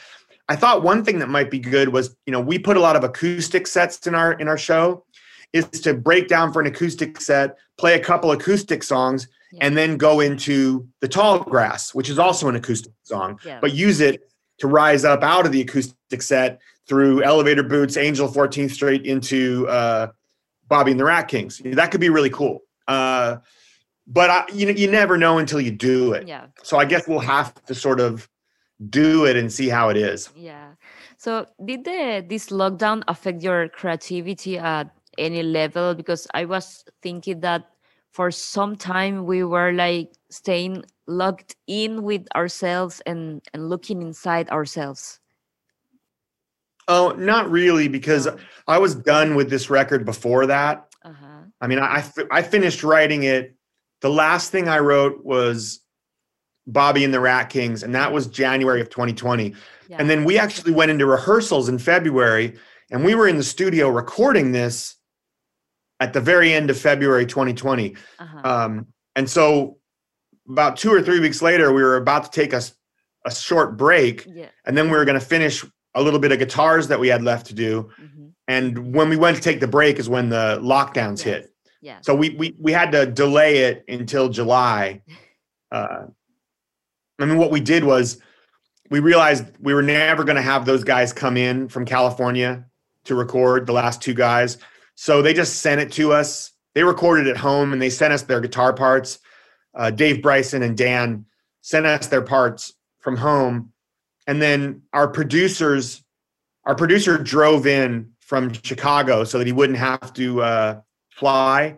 I 0.49 0.55
thought 0.55 0.83
one 0.83 1.03
thing 1.03 1.19
that 1.19 1.29
might 1.29 1.49
be 1.49 1.59
good 1.59 1.89
was, 1.89 2.15
you 2.25 2.31
know, 2.31 2.41
we 2.41 2.59
put 2.59 2.77
a 2.77 2.81
lot 2.81 2.95
of 2.95 3.03
acoustic 3.03 3.65
sets 3.67 4.05
in 4.07 4.13
our 4.15 4.33
in 4.33 4.47
our 4.47 4.57
show 4.57 5.05
is 5.53 5.65
to 5.69 5.93
break 5.93 6.27
down 6.27 6.51
for 6.51 6.59
an 6.61 6.67
acoustic 6.67 7.21
set, 7.21 7.57
play 7.77 7.93
a 7.95 7.99
couple 7.99 8.31
acoustic 8.31 8.83
songs 8.83 9.27
Yeah. 9.51 9.65
and 9.67 9.77
then 9.77 9.97
go 9.97 10.19
into 10.19 10.87
the 10.99 11.07
tall 11.07 11.39
grass, 11.43 11.93
which 11.93 12.09
is 12.09 12.17
also 12.19 12.49
an 12.49 12.55
acoustic 12.55 12.91
song, 13.03 13.39
Yeah. 13.45 13.59
but 13.61 13.73
use 13.73 14.01
it 14.01 14.27
to 14.59 14.67
rise 14.67 15.03
up 15.05 15.23
out 15.23 15.45
of 15.45 15.51
the 15.51 15.61
acoustic 15.61 16.21
set 16.21 16.59
through 16.87 17.23
Elevator 17.23 17.63
Boots, 17.63 17.97
Angel 17.97 18.27
14th 18.27 18.71
Street 18.71 19.05
into 19.05 19.67
uh, 19.67 20.07
Bobby 20.67 20.91
and 20.91 20.99
the 20.99 21.05
Rat 21.05 21.27
Kings. 21.27 21.61
That 21.63 21.91
could 21.91 22.01
be 22.01 22.09
really 22.09 22.29
cool. 22.29 22.59
Uh, 22.87 23.37
but 24.07 24.29
I, 24.29 24.45
you 24.53 24.65
know, 24.65 24.73
you 24.73 24.89
never 24.91 25.17
know 25.17 25.37
until 25.37 25.61
you 25.61 25.71
do 25.71 26.13
it. 26.13 26.27
Yeah. 26.27 26.47
So 26.61 26.77
I 26.77 26.85
guess 26.85 27.07
we'll 27.07 27.19
have 27.19 27.53
to 27.65 27.75
sort 27.75 27.99
of 27.99 28.29
do 28.89 29.25
it 29.25 29.37
and 29.37 29.51
see 29.51 29.69
how 29.69 29.89
it 29.89 29.97
is. 29.97 30.29
Yeah. 30.35 30.73
So 31.17 31.45
did 31.63 31.85
the 31.85 32.25
this 32.27 32.49
lockdown 32.49 33.03
affect 33.07 33.41
your 33.41 33.69
creativity 33.69 34.57
at 34.57 34.93
any 35.17 35.41
level? 35.41 35.95
Because 35.95 36.27
I 36.33 36.45
was 36.45 36.83
thinking 37.01 37.39
that 37.41 37.69
for 38.11 38.29
some 38.29 38.75
time 38.75 39.25
we 39.25 39.43
were 39.43 39.71
like 39.71 40.11
staying 40.29 40.83
locked 41.07 41.55
in 41.67 42.03
with 42.03 42.25
ourselves 42.35 43.01
and 43.05 43.41
and 43.53 43.69
looking 43.69 44.01
inside 44.01 44.49
ourselves. 44.49 45.19
Oh, 46.87 47.11
not 47.17 47.49
really, 47.49 47.87
because 47.87 48.27
Oh. 48.27 48.37
I 48.67 48.77
was 48.77 48.95
done 48.95 49.35
with 49.35 49.49
this 49.49 49.69
record 49.69 50.05
before 50.05 50.45
that. 50.47 50.85
Uh-huh. 51.03 51.43
I 51.61 51.67
mean, 51.67 51.79
I, 51.79 52.03
I 52.31 52.39
I 52.39 52.41
finished 52.41 52.83
writing 52.83 53.23
it. 53.23 53.55
The 54.01 54.09
last 54.09 54.51
thing 54.51 54.67
I 54.67 54.79
wrote 54.79 55.23
was 55.23 55.79
Bobby 56.67 57.03
and 57.03 57.13
the 57.13 57.19
Rat 57.19 57.49
Kings, 57.49 57.83
and 57.83 57.95
that 57.95 58.11
was 58.11 58.27
January 58.27 58.81
of 58.81 58.89
2020. 58.89 59.53
Yeah. 59.89 59.97
And 59.99 60.09
then 60.09 60.23
we 60.25 60.37
actually 60.37 60.73
went 60.73 60.91
into 60.91 61.05
rehearsals 61.05 61.69
in 61.69 61.77
February, 61.79 62.55
and 62.91 63.03
we 63.05 63.15
were 63.15 63.27
in 63.27 63.37
the 63.37 63.43
studio 63.43 63.89
recording 63.89 64.51
this 64.51 64.95
at 65.99 66.11
the 66.13 66.21
very 66.21 66.53
end 66.53 66.69
of 66.69 66.77
February 66.77 67.25
2020. 67.25 67.95
uh-huh. 68.19 68.41
Um, 68.43 68.87
and 69.15 69.29
so, 69.29 69.77
about 70.49 70.77
two 70.77 70.91
or 70.93 71.01
three 71.01 71.19
weeks 71.19 71.41
later, 71.41 71.71
we 71.73 71.81
were 71.83 71.97
about 71.97 72.25
to 72.25 72.31
take 72.31 72.53
a, 72.53 72.61
a 73.25 73.31
short 73.33 73.77
break, 73.77 74.25
yeah. 74.27 74.47
and 74.65 74.77
then 74.77 74.89
we 74.89 74.97
were 74.97 75.05
going 75.05 75.19
to 75.19 75.25
finish 75.25 75.63
a 75.95 76.01
little 76.01 76.19
bit 76.19 76.31
of 76.31 76.39
guitars 76.39 76.87
that 76.87 76.99
we 76.99 77.07
had 77.07 77.21
left 77.23 77.45
to 77.47 77.53
do. 77.53 77.89
mhm, 78.01 78.31
And 78.47 78.93
when 78.93 79.09
we 79.09 79.15
went 79.15 79.37
to 79.37 79.43
take 79.43 79.59
the 79.59 79.67
break, 79.67 79.99
is 79.99 80.09
when 80.09 80.29
the 80.29 80.59
lockdowns 80.61 81.17
Yes. 81.19 81.21
hit. 81.23 81.49
Yeah. 81.81 81.97
So 82.01 82.15
we 82.15 82.29
we 82.31 82.55
we 82.59 82.71
had 82.71 82.91
to 82.93 83.05
delay 83.05 83.57
it 83.59 83.83
until 83.87 84.29
July. 84.29 85.01
Uh, 85.71 86.05
I 87.19 87.25
mean, 87.25 87.39
what 87.39 87.49
we 87.49 87.59
did 87.59 87.83
was 87.83 88.19
we 88.91 88.99
realized 88.99 89.45
we 89.59 89.73
were 89.73 89.81
never 89.81 90.23
going 90.23 90.35
to 90.35 90.41
have 90.43 90.67
those 90.67 90.83
guys 90.83 91.11
come 91.11 91.35
in 91.35 91.67
from 91.67 91.83
California 91.83 92.65
to 93.05 93.15
record 93.15 93.65
the 93.65 93.73
last 93.73 93.99
two 93.99 94.13
guys. 94.13 94.59
So 94.93 95.23
they 95.23 95.33
just 95.33 95.61
sent 95.61 95.81
it 95.81 95.91
to 95.93 96.13
us. 96.13 96.51
They 96.75 96.83
recorded 96.83 97.25
at 97.27 97.37
home 97.37 97.73
and 97.73 97.81
they 97.81 97.89
sent 97.89 98.13
us 98.13 98.21
their 98.21 98.39
guitar 98.39 98.71
parts. 98.71 99.17
Uh, 99.75 99.89
Dave 99.91 100.21
Bryson 100.21 100.61
and 100.63 100.77
Dan 100.77 101.25
sent 101.61 101.85
us 101.85 102.07
their 102.07 102.21
parts 102.21 102.73
from 102.99 103.17
home, 103.17 103.71
and 104.27 104.41
then 104.41 104.81
our 104.93 105.07
producers, 105.07 106.03
our 106.65 106.75
producer 106.75 107.17
drove 107.17 107.65
in 107.67 108.11
from 108.19 108.53
Chicago 108.53 109.23
so 109.23 109.37
that 109.37 109.47
he 109.47 109.53
wouldn't 109.53 109.79
have 109.79 110.13
to 110.13 110.41
uh, 110.41 110.81
fly. 111.09 111.77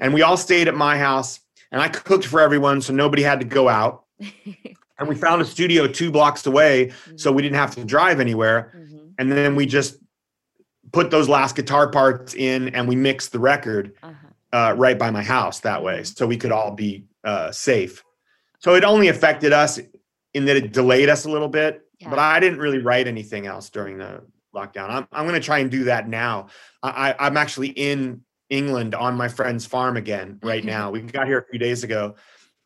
and 0.00 0.12
we 0.12 0.22
all 0.22 0.36
stayed 0.36 0.66
at 0.66 0.74
my 0.74 0.98
house 0.98 1.38
and 1.70 1.80
I 1.80 1.88
cooked 1.88 2.26
for 2.26 2.40
everyone 2.40 2.80
so 2.82 2.92
nobody 2.92 3.22
had 3.22 3.38
to 3.40 3.46
go 3.46 3.68
out. 3.68 4.04
and 4.98 5.08
we 5.08 5.14
found 5.14 5.40
a 5.40 5.44
studio 5.44 5.86
two 5.86 6.10
blocks 6.10 6.44
away 6.46 6.92
so 7.16 7.30
we 7.30 7.42
didn't 7.42 7.56
have 7.56 7.74
to 7.76 7.84
drive 7.84 8.18
anywhere. 8.20 8.72
Mhm. 8.76 9.12
And 9.18 9.30
then 9.32 9.54
we 9.54 9.66
just 9.66 9.96
put 10.92 11.10
those 11.12 11.28
last 11.28 11.54
guitar 11.54 11.88
parts 11.90 12.34
in 12.34 12.68
and 12.74 12.88
we 12.88 12.96
mixed 12.96 13.30
the 13.32 13.38
record 13.38 13.94
Uh-huh. 14.02 14.12
uh, 14.52 14.74
right 14.76 14.98
by 14.98 15.10
my 15.10 15.22
house 15.22 15.60
that 15.60 15.82
way 15.82 16.00
Mhm. 16.00 16.16
so 16.16 16.26
we 16.26 16.36
could 16.36 16.50
all 16.52 16.72
be 16.72 17.04
uh, 17.24 17.50
safe. 17.50 18.02
So 18.58 18.74
it 18.74 18.84
only 18.84 19.08
affected 19.08 19.52
us 19.52 19.78
in 20.32 20.44
that 20.46 20.56
it 20.56 20.72
delayed 20.72 21.08
us 21.08 21.24
a 21.24 21.30
little 21.30 21.48
bit, 21.48 21.82
but 22.08 22.18
I 22.18 22.40
didn't 22.40 22.58
really 22.58 22.78
write 22.78 23.06
anything 23.06 23.46
else 23.46 23.70
during 23.70 23.98
the 23.98 24.22
lockdown. 24.54 24.90
I'm, 24.90 25.06
I'm 25.12 25.26
going 25.26 25.40
to 25.40 25.44
try 25.44 25.58
and 25.58 25.70
do 25.70 25.84
that 25.84 26.08
now. 26.08 26.48
I, 26.82 27.10
I, 27.10 27.26
I'm 27.26 27.36
actually 27.36 27.68
in 27.68 28.22
England 28.50 28.94
on 28.94 29.16
my 29.16 29.28
friend's 29.28 29.66
farm 29.66 29.96
again 29.96 30.38
right 30.42 30.64
now. 30.64 30.90
we 30.90 31.00
got 31.02 31.26
here 31.26 31.38
a 31.38 31.44
few 31.50 31.58
days 31.58 31.84
ago 31.84 32.14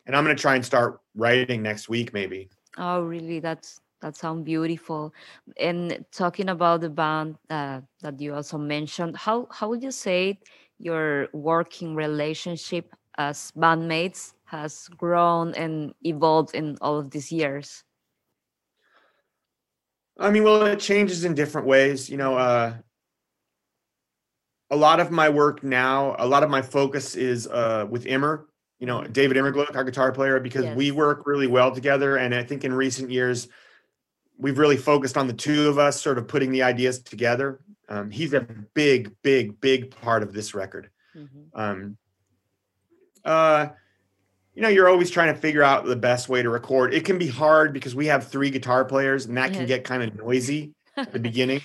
and 0.08 0.16
I'm 0.16 0.24
going 0.24 0.34
to 0.34 0.40
try 0.40 0.56
and 0.56 0.64
start 0.64 1.00
writing 1.14 1.62
next 1.62 1.88
week, 1.88 2.12
maybe. 2.12 2.48
Oh, 2.78 3.02
really? 3.02 3.40
That's 3.40 3.80
that 4.00 4.16
sounds 4.16 4.44
beautiful. 4.44 5.12
And 5.58 6.04
talking 6.12 6.48
about 6.48 6.80
the 6.80 6.88
band 6.88 7.36
uh, 7.50 7.80
that 8.00 8.20
you 8.20 8.34
also 8.34 8.56
mentioned, 8.56 9.16
how 9.16 9.46
how 9.52 9.68
would 9.68 9.82
you 9.82 9.90
say 9.90 10.40
your 10.78 11.28
working 11.32 11.94
relationship 11.94 12.94
as 13.18 13.52
bandmates 13.56 14.32
has 14.48 14.88
grown 14.96 15.54
and 15.54 15.94
evolved 16.02 16.54
in 16.54 16.78
all 16.80 16.98
of 16.98 17.10
these 17.10 17.30
years? 17.30 17.84
I 20.18 20.30
mean, 20.30 20.42
well, 20.42 20.64
it 20.64 20.80
changes 20.80 21.24
in 21.24 21.34
different 21.34 21.66
ways. 21.66 22.08
You 22.08 22.16
know, 22.16 22.36
uh, 22.36 22.74
a 24.70 24.76
lot 24.76 25.00
of 25.00 25.10
my 25.10 25.28
work 25.28 25.62
now, 25.62 26.16
a 26.18 26.26
lot 26.26 26.42
of 26.42 26.50
my 26.50 26.62
focus 26.62 27.14
is 27.14 27.46
uh, 27.46 27.86
with 27.88 28.06
Immer, 28.06 28.48
you 28.78 28.86
know, 28.86 29.04
David 29.04 29.36
Immergluck, 29.36 29.76
our 29.76 29.84
guitar 29.84 30.12
player, 30.12 30.40
because 30.40 30.74
we 30.74 30.90
work 30.92 31.26
really 31.26 31.46
well 31.46 31.70
together. 31.70 32.16
And 32.16 32.34
I 32.34 32.42
think 32.42 32.64
in 32.64 32.72
recent 32.72 33.10
years, 33.10 33.48
we've 34.38 34.58
really 34.58 34.76
focused 34.76 35.18
on 35.18 35.26
the 35.26 35.32
two 35.34 35.68
of 35.68 35.78
us 35.78 36.00
sort 36.00 36.16
of 36.16 36.26
putting 36.26 36.52
the 36.52 36.62
ideas 36.62 37.02
together. 37.02 37.60
Um, 37.88 38.10
he's 38.10 38.32
a 38.32 38.40
big, 38.74 39.14
big, 39.22 39.60
big 39.60 39.90
part 39.90 40.22
of 40.22 40.32
this 40.32 40.54
record. 40.54 40.90
Mhm. 41.14 41.48
Um, 41.54 41.96
uh, 43.24 43.68
you 44.58 44.62
know, 44.62 44.68
you're 44.68 44.88
always 44.88 45.08
trying 45.08 45.32
to 45.32 45.40
figure 45.40 45.62
out 45.62 45.84
the 45.84 45.94
best 45.94 46.28
way 46.28 46.42
to 46.42 46.50
record. 46.50 46.92
It 46.92 47.04
can 47.04 47.16
be 47.16 47.28
hard 47.28 47.72
because 47.72 47.94
we 47.94 48.06
have 48.06 48.26
three 48.26 48.50
guitar 48.50 48.84
players, 48.84 49.26
and 49.26 49.36
that 49.36 49.52
can 49.52 49.66
get 49.66 49.84
kind 49.84 50.02
of 50.02 50.16
noisy 50.16 50.74
at 50.96 51.12
the 51.12 51.18
beginning. 51.20 51.60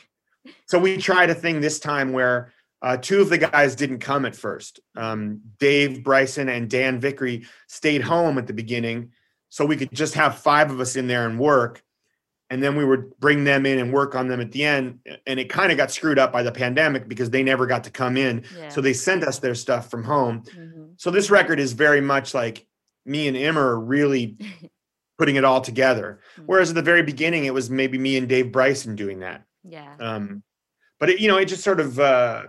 So 0.67 0.77
we 0.77 0.97
tried 0.97 1.31
a 1.31 1.33
thing 1.33 1.59
this 1.59 1.79
time 1.79 2.12
where 2.13 2.53
uh, 2.83 2.97
two 2.97 3.19
of 3.19 3.29
the 3.29 3.39
guys 3.39 3.75
didn't 3.75 3.97
come 3.97 4.25
at 4.25 4.35
first. 4.35 4.79
Um, 4.95 5.41
Dave 5.57 6.03
Bryson 6.03 6.50
and 6.50 6.69
Dan 6.69 7.01
Vickrey 7.01 7.47
stayed 7.67 8.03
home 8.03 8.38
at 8.38 8.45
the 8.45 8.53
beginning, 8.53 9.12
so 9.50 9.65
we 9.65 9.75
could 9.75 9.91
just 9.91 10.13
have 10.13 10.38
five 10.38 10.69
of 10.69 10.79
us 10.79 10.95
in 10.95 11.07
there 11.07 11.25
and 11.25 11.39
work. 11.39 11.81
And 12.51 12.62
then 12.62 12.75
we 12.75 12.85
would 12.85 13.19
bring 13.19 13.43
them 13.43 13.65
in 13.65 13.79
and 13.79 13.91
work 13.91 14.13
on 14.13 14.27
them 14.27 14.39
at 14.39 14.51
the 14.51 14.65
end. 14.65 15.00
And 15.25 15.39
it 15.39 15.50
kind 15.50 15.71
of 15.71 15.79
got 15.79 15.89
screwed 15.89 16.19
up 16.19 16.31
by 16.31 16.43
the 16.43 16.51
pandemic 16.51 17.07
because 17.07 17.31
they 17.31 17.41
never 17.41 17.65
got 17.65 17.85
to 17.85 17.89
come 17.89 18.17
in. 18.17 18.43
Yeah. 18.55 18.69
So 18.69 18.81
they 18.81 18.93
sent 18.93 19.23
us 19.23 19.39
their 19.39 19.55
stuff 19.55 19.89
from 19.89 20.03
home. 20.03 20.43
Mhm. 20.55 20.91
So 20.97 21.09
this 21.09 21.31
record 21.31 21.59
is 21.59 21.73
very 21.73 22.01
much 22.01 22.35
like 22.35 22.67
me 23.05 23.27
and 23.27 23.38
Immer 23.38 23.79
really 23.79 24.38
putting 25.17 25.36
it 25.36 25.45
all 25.45 25.62
together. 25.62 26.19
Whereas 26.45 26.69
at 26.69 26.75
the 26.75 26.81
very 26.81 27.03
beginning, 27.03 27.45
it 27.45 27.53
was 27.53 27.69
maybe 27.69 27.98
me 27.98 28.17
and 28.17 28.27
Dave 28.27 28.51
Bryson 28.51 28.95
doing 28.95 29.19
that. 29.19 29.43
Yeah. 29.63 29.95
Um, 30.00 30.43
but 31.00 31.10
it, 31.10 31.19
you 31.19 31.27
know, 31.27 31.38
it 31.38 31.45
just 31.45 31.63
sort 31.63 31.79
of 31.79 32.00
uh, 32.00 32.43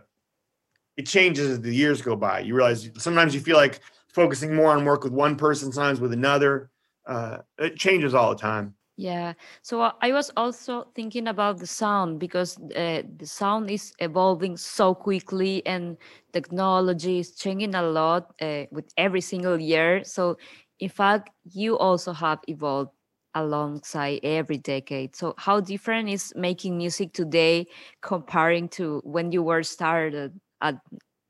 it 0.97 1.07
changes 1.07 1.51
as 1.51 1.61
the 1.61 1.75
years 1.75 2.03
go 2.03 2.17
by. 2.17 2.41
You 2.41 2.55
realize 2.55 2.91
sometimes 2.99 3.35
you 3.35 3.41
feel 3.41 3.57
like 3.57 3.81
focusing 4.09 4.55
more 4.55 4.71
on 4.71 4.85
work 4.85 5.05
with 5.05 5.13
one 5.13 5.37
person, 5.37 5.73
sometimes 5.73 6.01
with 6.01 6.13
another. 6.13 6.71
Uh, 7.07 7.39
it 7.59 7.77
changes 7.77 8.15
all 8.15 8.31
the 8.31 8.41
time. 8.41 8.75
Yeah. 8.97 9.33
So 9.63 9.81
uh, 9.83 9.93
I 10.01 10.13
was 10.13 10.31
also 10.37 10.87
thinking 10.95 11.27
about 11.27 11.59
the 11.59 11.67
sound 11.67 12.21
because 12.21 12.57
uh, 12.77 13.03
the 13.19 13.27
sound 13.27 13.69
is 13.71 13.93
evolving 13.99 14.57
so 14.57 14.95
quickly 14.95 15.67
and 15.67 15.97
technology 16.33 17.19
is 17.19 17.35
changing 17.35 17.75
a 17.75 17.83
lot 17.83 18.33
uh, 18.41 18.65
with 18.71 18.87
every 18.97 19.21
single 19.21 19.59
year. 19.59 20.05
So, 20.05 20.37
in 20.79 20.89
fact, 20.91 21.31
you 21.51 21.77
also 21.77 22.13
have 22.13 22.39
evolved 22.47 22.91
alongside 23.35 24.21
every 24.23 24.59
decade. 24.59 25.17
So, 25.17 25.35
how 25.39 25.59
different 25.61 26.09
is 26.09 26.33
making 26.37 26.77
music 26.79 27.13
today 27.13 27.67
comparing 28.01 28.69
to 28.79 29.01
when 29.05 29.33
you 29.33 29.43
were 29.43 29.65
started 29.65 30.39
at 30.61 30.77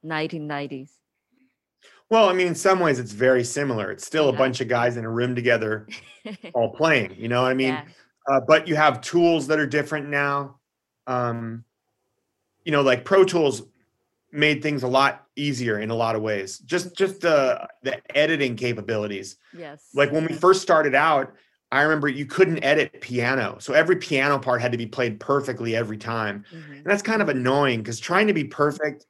1990s? 0.02 0.99
Well, 2.11 2.28
I 2.28 2.32
mean, 2.32 2.46
in 2.49 2.54
some 2.54 2.80
ways, 2.80 2.99
it's 2.99 3.12
very 3.12 3.42
similar. 3.44 3.90
It's 3.90 4.06
still 4.06 4.28
a 4.28 4.32
bunch 4.32 4.61
of 4.61 4.68
guys 4.68 4.96
in 4.96 5.04
a 5.04 5.11
room 5.11 5.34
together, 5.34 5.88
all 6.54 6.70
playing. 6.70 7.14
You 7.18 7.28
know 7.28 7.42
what 7.42 7.50
I 7.50 7.54
mean? 7.54 7.68
yeah. 7.68 7.84
uh, 8.28 8.40
but 8.46 8.68
you 8.68 8.76
have 8.76 9.00
tools 9.00 9.46
that 9.49 9.58
are 9.58 9.66
different 9.66 10.08
now. 10.08 10.58
Um, 11.06 11.64
you 12.64 12.73
know, 12.73 12.82
like 12.82 13.04
Pro 13.04 13.25
Tools 13.25 13.62
made 14.32 14.62
things 14.62 14.82
a 14.82 14.88
lot 14.88 15.26
easier 15.37 15.78
in 15.80 15.90
a 15.90 15.94
lot 15.94 16.14
of 16.16 16.23
ways. 16.23 16.58
Just 16.58 16.96
just 16.96 17.20
the 17.20 17.66
the 17.82 18.00
editing 18.16 18.56
capabilities. 18.56 19.37
Yes. 19.56 19.88
Like 19.94 20.12
when 20.12 20.26
we 20.26 20.34
first 20.34 20.61
started 20.62 20.94
out, 20.94 21.32
I 21.73 21.82
remember 21.82 22.08
you 22.08 22.26
couldn't 22.26 22.62
edit 22.64 23.00
piano, 23.00 23.56
so 23.61 23.73
every 23.75 23.96
piano 23.96 24.38
part 24.38 24.61
had 24.61 24.73
to 24.73 24.78
be 24.78 24.87
played 24.87 25.18
perfectly 25.20 25.75
every 25.75 25.96
time, 25.99 26.44
Mhm. 26.54 26.76
and 26.78 26.84
that's 26.87 27.02
kind 27.02 27.20
of 27.23 27.28
annoying 27.28 27.80
because 27.80 27.99
trying 27.99 28.26
to 28.28 28.34
be 28.34 28.44
perfect. 28.44 29.06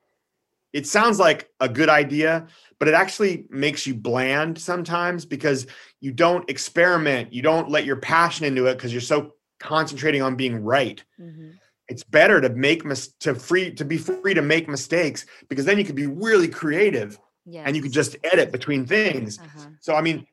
It 0.74 0.86
sounds 0.88 1.18
like 1.20 1.48
a 1.60 1.68
good 1.68 1.88
idea, 1.88 2.48
but 2.80 2.88
it 2.88 2.94
actually 2.94 3.46
makes 3.48 3.86
you 3.86 3.94
bland 3.94 4.58
sometimes 4.58 5.24
because 5.24 5.68
you 6.00 6.10
don't 6.10 6.50
experiment. 6.50 7.32
You 7.32 7.42
don't 7.42 7.70
let 7.70 7.84
your 7.86 7.96
passion 7.96 8.44
into 8.44 8.66
it 8.66 8.74
because 8.74 8.92
you're 8.92 9.00
so 9.00 9.34
concentrating 9.60 10.20
on 10.20 10.34
being 10.34 10.56
right. 10.62 11.02
Mhm. 11.18 11.52
It's 11.88 12.02
better 12.02 12.40
to 12.40 12.48
make 12.48 12.84
mis- 12.84 13.12
to 13.20 13.34
free 13.36 13.72
to 13.74 13.84
be 13.84 13.96
free 13.98 14.34
to 14.34 14.42
make 14.42 14.68
mistakes 14.68 15.26
because 15.48 15.64
then 15.64 15.78
you 15.78 15.84
could 15.84 15.94
be 15.94 16.08
really 16.08 16.48
creative 16.48 17.18
and 17.66 17.76
you 17.76 17.82
could 17.82 17.92
just 17.92 18.16
edit 18.24 18.50
between 18.50 18.84
things. 18.84 19.38
Uh-huh. 19.38 19.68
So 19.80 19.94
I 19.94 20.00
mean, 20.00 20.26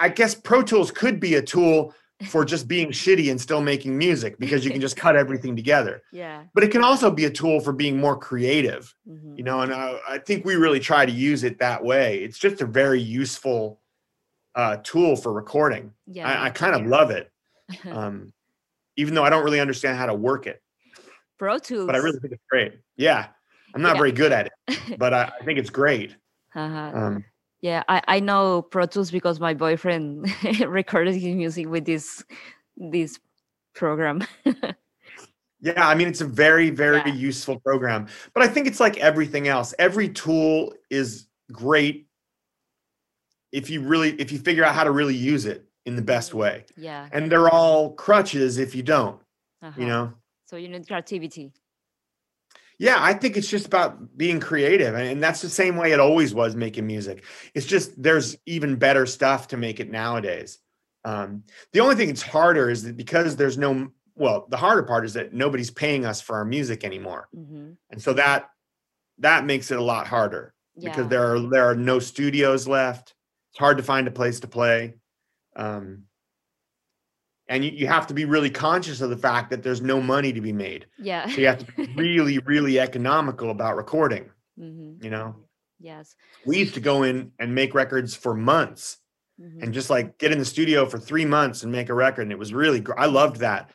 I 0.00 0.10
guess 0.10 0.34
Pro 0.34 0.62
Tools 0.62 0.90
could 0.90 1.20
be 1.20 1.36
a 1.36 1.42
tool 1.42 1.94
for 2.30 2.44
just 2.46 2.66
being 2.66 2.88
shitty 2.88 3.30
and 3.30 3.38
still 3.38 3.60
making 3.60 3.96
music 3.96 4.38
because 4.38 4.64
you 4.64 4.70
can 4.70 4.80
just 4.80 4.96
cut 4.96 5.16
everything 5.16 5.54
together. 5.54 6.02
Yeah. 6.12 6.44
But 6.54 6.64
it 6.64 6.70
can 6.70 6.82
also 6.82 7.10
be 7.10 7.26
a 7.26 7.30
tool 7.30 7.60
for 7.60 7.72
being 7.74 7.98
more 7.98 8.16
creative 8.16 8.94
Mhm. 9.06 9.36
you 9.36 9.44
know 9.44 9.60
and 9.60 9.72
I, 9.72 9.98
I 10.08 10.18
think 10.18 10.44
we 10.46 10.54
really 10.56 10.80
try 10.80 11.04
to 11.04 11.12
use 11.12 11.44
it 11.44 11.58
that 11.58 11.84
way 11.84 12.18
it's 12.24 12.38
just 12.38 12.62
a 12.62 12.66
very 12.66 13.00
useful 13.02 13.80
uh, 14.54 14.78
tool 14.82 15.14
for 15.16 15.32
recording 15.34 15.92
Yeah. 16.06 16.26
i, 16.26 16.46
I 16.46 16.50
kind 16.50 16.74
of 16.74 16.86
love 16.86 17.10
it 17.10 17.30
um, 17.90 18.32
even 18.96 19.12
though 19.14 19.24
i 19.24 19.28
don't 19.30 19.44
really 19.44 19.60
understand 19.60 19.98
how 19.98 20.06
to 20.06 20.14
work 20.14 20.46
it 20.46 20.62
Pro 21.38 21.58
Tools. 21.58 21.84
but 21.86 21.94
i 21.94 21.98
really 21.98 22.18
think 22.20 22.32
it's 22.32 22.42
great 22.50 22.72
yeah 22.96 23.26
i'm 23.74 23.82
not 23.82 23.96
Yeah. 23.96 23.98
very 23.98 24.12
good 24.12 24.32
at 24.32 24.46
it 24.46 24.52
but 24.98 25.12
I, 25.12 25.32
I 25.38 25.44
think 25.44 25.58
it's 25.58 25.70
great 25.70 26.16
Uh-huh. 26.54 26.92
um, 26.98 27.24
Yeah, 27.62 27.82
I, 27.88 28.02
I 28.06 28.20
know 28.20 28.62
Pro 28.62 28.86
Tools 28.86 29.10
because 29.10 29.40
my 29.40 29.54
boyfriend 29.54 30.28
recorded 30.66 31.14
his 31.14 31.34
music 31.34 31.68
with 31.68 31.84
this 31.84 32.24
this 32.76 33.18
program. 33.74 34.26
yeah 35.60 35.88
i 35.88 35.94
mean 35.94 36.06
it's 36.06 36.20
a 36.20 36.26
very 36.26 36.68
very 36.68 36.98
Yeah. 36.98 37.14
useful 37.14 37.58
program 37.60 38.08
but 38.34 38.42
i 38.42 38.46
think 38.46 38.66
it's 38.66 38.78
like 38.78 38.98
everything 38.98 39.48
else 39.48 39.72
every 39.78 40.08
tool 40.10 40.74
is 40.90 41.28
great 41.50 42.06
if 43.52 43.70
you 43.70 43.80
really 43.80 44.10
if 44.20 44.30
you 44.30 44.38
figure 44.38 44.64
out 44.64 44.74
how 44.74 44.84
to 44.84 44.90
really 44.90 45.14
use 45.14 45.46
it 45.46 45.64
in 45.86 45.96
the 45.96 46.02
best 46.02 46.34
way 46.34 46.64
yeah. 46.76 47.08
and 47.12 47.32
they're 47.32 47.48
all 47.48 47.94
crutches 47.94 48.58
if 48.58 48.74
you 48.74 48.82
don't 48.82 49.18
uh-huh. 49.62 49.80
you 49.80 49.86
know 49.86 50.12
So 50.46 50.56
you 50.56 50.68
need 50.68 50.86
creativity. 50.86 51.52
Yeah, 52.78 52.96
I 52.98 53.14
think 53.14 53.36
it's 53.36 53.48
just 53.48 53.66
about 53.66 54.16
being 54.16 54.38
creative. 54.38 54.94
And 54.94 55.22
that's 55.22 55.40
the 55.40 55.48
same 55.48 55.76
way 55.76 55.92
it 55.92 56.00
always 56.00 56.34
was 56.34 56.54
making 56.54 56.86
music. 56.86 57.24
It's 57.54 57.66
just 57.66 58.00
there's 58.02 58.36
even 58.46 58.76
better 58.76 59.06
stuff 59.06 59.48
to 59.48 59.56
make 59.56 59.80
it 59.80 59.90
nowadays. 59.90 60.58
Um, 61.04 61.44
the 61.72 61.80
only 61.80 61.94
thing 61.94 62.08
that's 62.08 62.22
harder 62.22 62.68
is 62.68 62.82
that 62.82 62.96
because 62.96 63.36
there's 63.36 63.56
no, 63.56 63.88
well, 64.14 64.46
the 64.50 64.56
harder 64.56 64.82
part 64.82 65.04
is 65.04 65.14
that 65.14 65.32
nobody's 65.32 65.70
paying 65.70 66.04
us 66.04 66.20
for 66.20 66.36
our 66.36 66.44
music 66.44 66.84
anymore. 66.84 67.28
hmm 67.34 67.72
And 67.90 68.02
so 68.02 68.12
that 68.14 68.50
that 69.18 69.46
makes 69.46 69.70
it 69.70 69.78
a 69.78 69.82
lot 69.82 70.06
harder 70.06 70.52
Yeah. 70.76 70.90
because 70.90 71.08
there 71.08 71.34
are 71.34 71.40
there 71.40 71.64
are 71.70 71.76
no 71.76 71.98
studios 71.98 72.68
left. 72.68 73.14
It's 73.52 73.58
hard 73.58 73.78
to 73.78 73.82
find 73.82 74.06
a 74.08 74.10
place 74.10 74.40
to 74.40 74.48
play. 74.48 74.96
Um, 75.54 76.05
and 77.48 77.64
you, 77.64 77.70
you 77.70 77.86
have 77.86 78.06
to 78.08 78.14
be 78.14 78.24
really 78.24 78.50
conscious 78.50 79.00
of 79.00 79.10
the 79.10 79.16
fact 79.16 79.50
that 79.50 79.62
there's 79.62 79.80
no 79.80 80.00
money 80.00 80.32
to 80.32 80.40
be 80.40 80.52
made. 80.52 80.86
yeah. 80.98 81.28
So 81.28 81.40
you 81.40 81.46
have 81.46 81.58
to 81.64 81.72
be 81.72 81.86
really, 81.96 82.38
really 82.40 82.78
economical 82.80 83.50
about 83.50 83.76
recording. 83.76 84.30
hmm 84.58 84.94
You 85.02 85.10
know, 85.10 85.36
Yes. 85.78 86.16
we 86.46 86.58
used 86.58 86.74
to 86.74 86.80
go 86.80 87.02
in 87.02 87.32
and 87.38 87.54
make 87.54 87.74
records 87.74 88.14
for 88.14 88.34
months 88.34 88.98
Mhm. 89.38 89.62
and 89.62 89.74
just 89.74 89.90
like 89.90 90.16
get 90.16 90.32
in 90.32 90.38
the 90.38 90.46
studio 90.46 90.86
for 90.86 90.98
three 90.98 91.26
months 91.26 91.62
and 91.62 91.70
make 91.70 91.90
a 91.90 91.94
record. 91.94 92.22
And 92.22 92.32
it 92.32 92.38
was 92.38 92.54
really, 92.54 92.80
gr- 92.80 92.98
I 92.98 93.04
loved 93.04 93.36
that. 93.40 93.70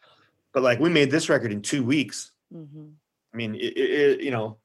But 0.54 0.64
like 0.64 0.80
we 0.80 0.90
made 0.90 1.12
this 1.12 1.30
record 1.30 1.52
in 1.52 1.62
two 1.62 1.84
weeks. 1.84 2.32
Mhm. 2.52 2.94
I 3.34 3.38
mean, 3.38 3.54
it, 3.56 3.78
it, 3.78 3.90
it- 4.02 4.22
you 4.22 4.32
know, 4.32 4.58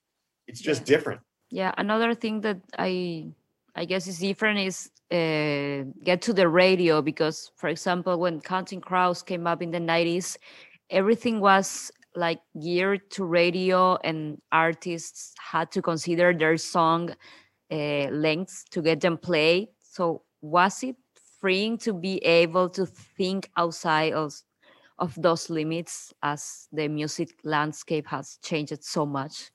it's 0.48 0.60
just 0.60 0.80
Yeah. 0.88 0.96
different. 0.96 1.20
Yeah, 1.50 1.72
another 1.78 2.14
thing 2.14 2.40
that 2.40 2.58
I 2.78 3.28
I 3.76 3.84
guess 3.84 4.06
is 4.08 4.18
different 4.18 4.58
is 4.60 4.90
uh, 5.10 5.84
get 6.04 6.22
to 6.22 6.32
the 6.32 6.48
radio 6.48 7.02
because, 7.02 7.50
for 7.56 7.68
example, 7.68 8.18
when 8.18 8.40
Counting 8.40 8.80
Crows 8.80 9.22
came 9.22 9.46
up 9.46 9.62
in 9.62 9.70
the 9.70 9.80
90s, 9.80 10.36
everything 10.90 11.40
was 11.40 11.90
like 12.14 12.40
geared 12.60 13.10
to 13.10 13.24
radio 13.24 13.96
and 14.02 14.40
artists 14.52 15.34
had 15.38 15.70
to 15.72 15.82
consider 15.82 16.32
their 16.32 16.56
song 16.56 17.10
uh, 17.70 18.08
lengths 18.10 18.64
to 18.70 18.82
get 18.82 19.00
them 19.00 19.18
played. 19.18 19.68
So 19.82 20.22
was 20.40 20.82
it 20.82 20.96
freeing 21.40 21.78
to 21.78 21.92
be 21.92 22.18
able 22.24 22.68
to 22.70 22.86
think 22.86 23.50
outside 23.56 24.12
of 24.12 24.34
of 24.98 25.14
those 25.20 25.50
limits 25.50 26.12
as 26.22 26.68
the 26.72 26.88
music 26.88 27.30
landscape 27.44 28.06
has 28.08 28.38
changed 28.42 28.82
so 28.84 29.04
much? 29.06 29.50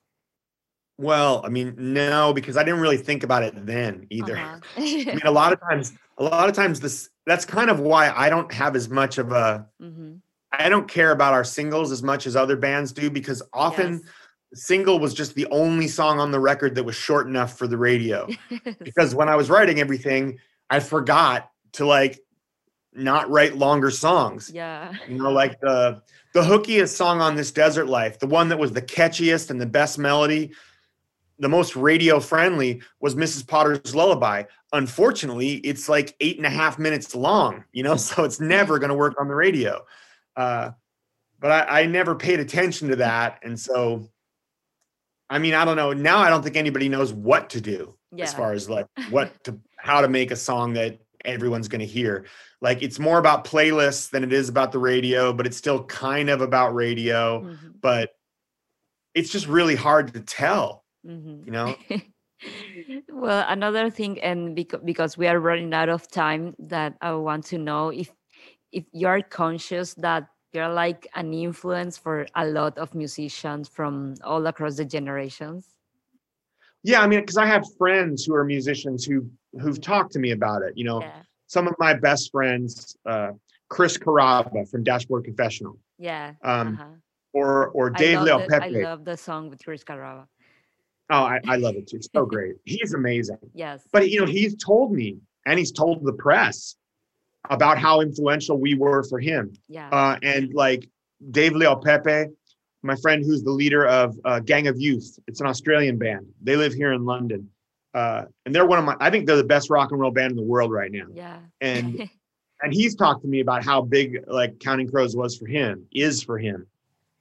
Well, 0.97 1.41
I 1.45 1.49
mean, 1.49 1.73
no, 1.77 2.31
because 2.33 2.57
I 2.57 2.63
didn't 2.63 2.79
really 2.81 2.97
think 2.97 3.23
about 3.23 3.43
it 3.43 3.53
then 3.65 4.05
either. 4.09 4.37
Uh-huh. 4.37 4.59
I 4.77 4.81
mean, 5.05 5.21
a 5.25 5.31
lot 5.31 5.51
of 5.53 5.59
times, 5.61 5.93
a 6.17 6.23
lot 6.23 6.47
of 6.49 6.55
times 6.55 6.79
this 6.79 7.09
that's 7.25 7.45
kind 7.45 7.69
of 7.69 7.79
why 7.79 8.11
I 8.15 8.29
don't 8.29 8.51
have 8.53 8.75
as 8.75 8.89
much 8.89 9.17
of 9.17 9.31
a 9.31 9.67
Mhm. 9.81 10.19
I 10.51 10.67
don't 10.69 10.87
care 10.87 11.11
about 11.11 11.33
our 11.33 11.43
singles 11.45 11.91
as 11.91 12.03
much 12.03 12.27
as 12.27 12.35
other 12.35 12.57
bands 12.57 12.91
do 12.91 13.09
because 13.09 13.41
often 13.53 13.93
Yes. 13.93 14.01
single 14.65 14.99
was 14.99 15.13
just 15.13 15.33
the 15.33 15.47
only 15.49 15.87
song 15.87 16.19
on 16.19 16.31
the 16.31 16.39
record 16.39 16.75
that 16.75 16.83
was 16.83 16.95
short 16.95 17.25
enough 17.25 17.57
for 17.57 17.67
the 17.67 17.77
radio. 17.77 18.27
because 18.83 19.15
when 19.15 19.29
I 19.29 19.35
was 19.37 19.49
writing 19.49 19.79
everything, 19.79 20.39
I 20.69 20.81
forgot 20.81 21.49
to 21.73 21.85
like 21.85 22.19
not 22.93 23.29
write 23.29 23.55
longer 23.55 23.89
songs. 23.91 24.51
yeah. 24.53 24.93
You 25.07 25.17
know, 25.17 25.31
like 25.31 25.59
the 25.61 26.01
the 26.33 26.41
hookiest 26.43 26.89
song 26.95 27.21
on 27.21 27.35
this 27.35 27.51
desert 27.51 27.87
life, 27.87 28.19
the 28.19 28.27
one 28.27 28.49
that 28.49 28.59
was 28.59 28.71
the 28.73 28.81
catchiest 28.81 29.49
and 29.49 29.59
the 29.59 29.65
best 29.65 29.97
melody, 29.97 30.51
the 31.41 31.49
most 31.49 31.75
radio 31.75 32.19
friendly 32.21 32.81
was 33.01 33.15
Mrs. 33.15 33.45
Potter's 33.45 33.93
Lullaby. 33.93 34.43
Unfortunately, 34.71 35.55
it's 35.55 35.89
like 35.89 36.15
eight 36.21 36.37
and 36.37 36.45
a 36.45 36.49
half 36.49 36.79
minutes 36.79 37.13
long, 37.13 37.65
you 37.73 37.83
know, 37.83 37.95
so 38.07 38.23
it's 38.23 38.39
never 38.39 38.79
going 38.79 38.89
to 38.89 38.95
work 38.95 39.19
on 39.19 39.27
the 39.27 39.35
radio. 39.35 39.81
Uh, 40.37 40.71
but 41.39 41.51
I, 41.51 41.81
I 41.81 41.85
never 41.87 42.15
paid 42.15 42.39
attention 42.39 42.87
to 42.89 42.95
that. 42.97 43.39
And 43.43 43.59
so, 43.59 44.07
I 45.29 45.39
mean, 45.39 45.53
I 45.53 45.65
don't 45.65 45.75
know. 45.75 45.91
Now 45.93 46.19
I 46.19 46.29
don't 46.29 46.43
think 46.43 46.55
anybody 46.55 46.87
knows 46.89 47.11
what 47.11 47.49
to 47.51 47.59
do 47.61 47.95
Yeah. 48.13 48.25
as 48.25 48.33
far 48.33 48.53
as 48.53 48.69
like 48.69 48.85
what 49.09 49.43
to 49.45 49.59
how 49.77 50.01
to 50.01 50.07
make 50.07 50.29
a 50.31 50.35
song 50.35 50.73
that 50.73 50.99
everyone's 51.25 51.67
going 51.67 51.79
to 51.79 51.85
hear. 51.87 52.25
Like 52.61 52.83
it's 52.83 52.99
more 52.99 53.17
about 53.17 53.45
playlists 53.45 54.09
than 54.11 54.23
it 54.23 54.31
is 54.31 54.47
about 54.49 54.71
the 54.71 54.79
radio, 54.79 55.33
but 55.33 55.47
it's 55.47 55.57
still 55.57 55.83
kind 55.85 56.29
of 56.29 56.41
about 56.41 56.75
radio, 56.75 57.41
Mhm, 57.41 57.73
but 57.81 58.11
it's 59.15 59.29
just 59.31 59.47
really 59.47 59.75
hard 59.75 60.13
to 60.13 60.19
tell, 60.21 60.83
mhm. 61.05 61.45
you 61.45 61.51
know? 61.51 61.75
well, 63.09 63.45
another 63.47 63.89
thing, 63.89 64.19
and 64.21 64.55
because, 64.55 64.81
because 64.83 65.17
we 65.17 65.27
are 65.27 65.39
running 65.39 65.73
out 65.73 65.89
of 65.89 66.09
time, 66.09 66.55
that 66.59 66.95
I 67.01 67.13
want 67.13 67.45
to 67.45 67.57
know 67.57 67.89
if 67.89 68.11
if 68.71 68.85
you 68.93 69.07
are 69.07 69.21
conscious 69.21 69.93
that 69.95 70.27
you're 70.53 70.69
like 70.69 71.07
an 71.15 71.33
influence 71.33 71.97
for 71.97 72.25
a 72.35 72.45
lot 72.45 72.77
of 72.77 72.93
musicians 72.95 73.67
from 73.67 74.15
all 74.23 74.47
across 74.47 74.75
the 74.75 74.85
generations. 74.85 75.75
Yeah, 76.83 77.01
I 77.01 77.07
mean, 77.07 77.19
because 77.19 77.37
I 77.37 77.45
have 77.45 77.63
friends 77.77 78.25
who 78.25 78.33
are 78.33 78.43
musicians 78.43 79.05
who 79.05 79.29
who've 79.59 79.79
talked 79.79 80.11
to 80.13 80.19
me 80.19 80.31
about 80.31 80.61
it. 80.63 80.73
You 80.75 80.85
know, 80.85 81.01
Yeah, 81.01 81.21
some 81.47 81.67
of 81.67 81.75
my 81.79 81.93
best 81.93 82.31
friends, 82.31 82.95
uh, 83.05 83.31
Chris 83.69 83.97
Carrabba 83.97 84.69
from 84.69 84.83
Dashboard 84.83 85.25
Confessional, 85.25 85.77
yeah. 85.99 86.33
um, 86.43 86.73
uh-huh. 86.73 86.85
or 87.33 87.67
or 87.69 87.89
Dave 87.89 88.21
Leo 88.21 88.39
the- 88.47 88.63
I 88.63 88.69
love 88.69 89.05
the 89.05 89.17
song 89.17 89.49
with 89.49 89.63
Chris 89.63 89.83
Carrabba. 89.83 90.27
Oh, 91.11 91.23
I, 91.23 91.39
I 91.47 91.57
love 91.57 91.75
it 91.75 91.87
too. 91.87 91.97
It's 91.97 92.09
so 92.13 92.25
great. 92.33 92.55
He's 92.65 92.93
amazing. 92.93 93.37
Yes. 93.53 93.83
But 93.91 94.09
you 94.09 94.19
know, 94.21 94.25
he's 94.25 94.55
told 94.55 94.91
me 94.93 95.17
and 95.45 95.59
he's 95.59 95.71
told 95.71 96.03
the 96.05 96.13
press 96.13 96.75
about 97.49 97.77
how 97.77 98.01
influential 98.01 98.57
we 98.59 98.75
were 98.75 99.03
for 99.03 99.19
him. 99.19 99.53
yeah. 99.67 99.89
Uh, 99.89 100.17
and 100.23 100.53
like 100.53 100.87
Dave 101.31 101.53
Le'aupepe, 101.53 102.27
my 102.83 102.95
friend 103.01 103.23
who's 103.25 103.43
the 103.43 103.51
leader 103.51 103.85
of 103.87 104.15
uh, 104.25 104.39
Gang 104.39 104.67
of 104.67 104.79
Youth. 104.79 105.19
It's 105.27 105.41
an 105.41 105.47
Australian 105.47 105.97
band. 105.97 106.27
They 106.41 106.55
live 106.55 106.73
here 106.73 106.93
in 106.93 107.05
London. 107.05 107.49
Uh, 107.93 108.23
and 108.45 108.55
they're 108.55 108.65
one 108.65 108.79
of 108.79 108.85
my 108.85 108.95
I 109.01 109.09
think 109.09 109.25
they're 109.27 109.35
the 109.35 109.43
best 109.43 109.69
rock 109.69 109.91
and 109.91 109.99
roll 109.99 110.11
band 110.11 110.31
in 110.31 110.37
the 110.37 110.43
world 110.43 110.71
right 110.71 110.91
now. 110.91 111.07
yeah. 111.13 111.39
And 111.59 112.09
and 112.61 112.73
he's 112.73 112.95
talked 112.95 113.21
to 113.23 113.27
me 113.27 113.41
about 113.41 113.65
how 113.65 113.81
big 113.81 114.23
like 114.27 114.59
Counting 114.59 114.87
Crows 114.89 115.13
was 115.15 115.35
for 115.37 115.45
him, 115.47 115.85
is 115.91 116.23
for 116.23 116.37
him. 116.37 116.67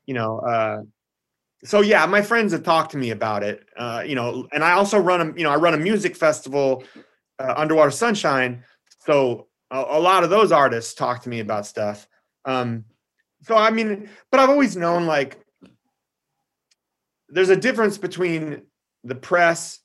You 0.07 0.15
know, 0.15 0.39
uh 0.39 0.83
so 1.65 1.81
yeah, 1.83 2.07
my 2.07 2.23
friends 2.23 2.53
have 2.53 2.63
talked 2.63 2.93
to 2.93 2.99
me 2.99 3.11
about 3.11 3.43
it. 3.43 3.67
Uh, 3.77 4.03
you 4.07 4.15
know, 4.15 4.49
and 4.53 4.65
I 4.65 4.73
also 4.73 4.99
run 4.99 5.21
a 5.21 5.27
you 5.37 5.45
know, 5.45 5.51
I 5.51 5.57
run 5.57 5.75
a 5.75 5.79
music 5.79 6.17
festival, 6.17 6.85
uh, 7.39 7.55
Underwater 7.57 7.91
Sunshine. 7.91 8.65
So 9.01 9.49
a, 9.71 9.85
a 9.91 10.01
lot 10.01 10.25
of 10.25 10.31
those 10.31 10.53
artists 10.53 10.95
talk 10.95 11.23
to 11.23 11.29
me 11.29 11.41
about 11.41 11.67
stuff. 11.67 12.07
Um 12.45 12.85
so 13.43 13.57
I 13.57 13.71
mean, 13.71 14.09
but 14.31 14.41
I've 14.41 14.51
always 14.51 14.77
known 14.77 15.07
like 15.07 15.39
there's 17.29 17.51
a 17.51 17.57
difference 17.57 17.97
between 17.99 18.63
the 19.05 19.15
press 19.15 19.81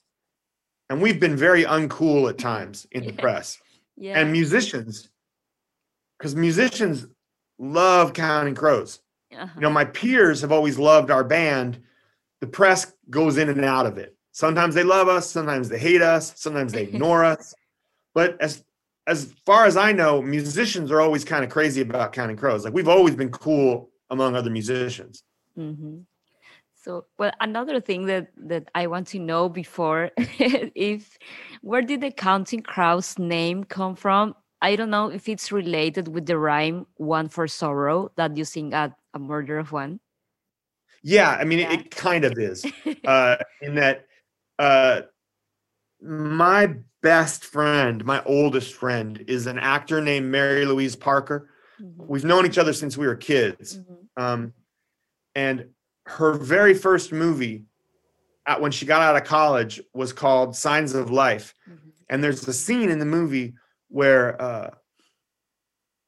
and 0.90 1.02
we've 1.02 1.20
been 1.20 1.36
very 1.36 1.64
uncool 1.64 2.30
at 2.30 2.38
times 2.38 2.86
in 2.92 3.06
the 3.06 3.12
Yeah. 3.16 3.22
press 3.22 3.58
yeah. 3.98 4.20
and 4.20 4.32
musicians 4.32 5.10
because 6.18 6.36
musicians 6.36 7.08
love 7.60 8.14
counting 8.14 8.56
crows 8.56 9.00
uh-huh. 9.38 9.52
you 9.56 9.62
know 9.62 9.70
my 9.70 9.86
peers 9.86 10.42
have 10.42 10.52
always 10.52 10.78
loved 10.78 11.12
our 11.12 11.24
band. 11.24 11.82
The 12.42 12.48
press 12.48 12.94
goes 13.10 13.38
in 13.38 13.50
and 13.50 13.64
out 13.64 13.86
of 13.86 13.98
it. 13.98 14.16
Sometimes 14.32 14.76
they 14.76 14.84
love 14.84 15.08
us 15.08 15.30
sometimes 15.30 15.70
they 15.70 15.80
hate 15.80 16.02
us 16.02 16.34
sometimes 16.40 16.74
they 16.74 16.84
ignore 16.90 17.24
us. 17.24 17.54
But 18.14 18.40
as 18.42 18.64
as 19.08 19.34
far 19.46 19.66
as 19.66 19.78
i 19.78 19.92
know 19.92 20.20
musicians 20.20 20.92
are 20.92 21.00
always 21.00 21.24
kind 21.24 21.44
of 21.44 21.52
crazy 21.52 21.82
about 21.82 22.14
counting 22.14 22.38
crows. 22.38 22.66
Like 22.66 22.74
we've 22.74 22.88
always 22.88 23.16
been 23.16 23.32
cool 23.32 23.90
among 24.10 24.36
other 24.36 24.50
musicians. 24.50 25.24
Hmm 25.56 26.00
So, 26.86 27.06
well, 27.18 27.32
another 27.42 27.82
thing 27.82 28.06
that 28.06 28.30
that 28.38 28.70
I 28.76 28.86
want 28.86 29.08
to 29.08 29.20
know 29.20 29.50
before, 29.50 30.12
if 30.18 31.18
where 31.62 31.82
did 31.82 32.02
the 32.02 32.12
Counting 32.12 32.62
Crows 32.62 33.18
name 33.18 33.64
come 33.64 33.96
from? 33.96 34.36
I 34.62 34.76
don't 34.76 34.92
know 34.92 35.10
if 35.10 35.28
it's 35.28 35.52
related 35.52 36.08
with 36.08 36.28
the 36.28 36.38
rhyme 36.38 36.86
"one 36.98 37.28
for 37.28 37.48
sorrow" 37.48 38.12
that 38.18 38.38
you 38.38 38.46
sing 38.46 38.72
at 38.74 38.94
a 39.16 39.20
murder 39.20 39.58
of 39.58 39.72
one. 39.72 40.00
yeah 41.02 41.32
i 41.40 41.44
mean 41.44 41.60
Yeah. 41.60 41.74
it, 41.74 41.80
it 41.82 41.92
kind 41.92 42.26
of 42.26 42.34
is 42.38 42.66
uh 43.06 43.38
in 43.62 43.76
that 43.76 44.06
uh 44.60 45.02
my 46.02 46.76
best 47.02 47.46
friend 47.46 48.04
my 48.06 48.22
oldest 48.26 48.74
friend 48.74 49.24
is 49.28 49.48
an 49.48 49.58
actor 49.58 50.02
named 50.02 50.30
mary 50.32 50.66
louise 50.66 50.96
parker 50.96 51.50
Mhm, 51.82 52.08
we've 52.08 52.24
known 52.24 52.46
each 52.46 52.58
other 52.58 52.72
since 52.72 52.96
we 52.98 53.06
were 53.06 53.18
kids 53.18 53.80
mhm, 53.80 54.24
um, 54.24 54.54
and 55.36 55.66
her 56.06 56.32
very 56.34 56.74
first 56.74 57.12
movie 57.12 57.66
at 58.48 58.62
when 58.62 58.72
she 58.72 58.86
got 58.86 59.02
out 59.02 59.18
of 59.18 59.26
college 59.26 59.82
was 59.94 60.14
called 60.14 60.56
signs 60.56 60.94
of 60.96 61.12
life 61.12 61.54
mhm. 61.70 61.92
and 62.10 62.24
there's 62.24 62.48
a 62.48 62.54
scene 62.54 62.90
in 62.90 63.00
the 63.00 63.06
movie 63.06 63.54
where 63.90 64.42
uh, 64.42 64.70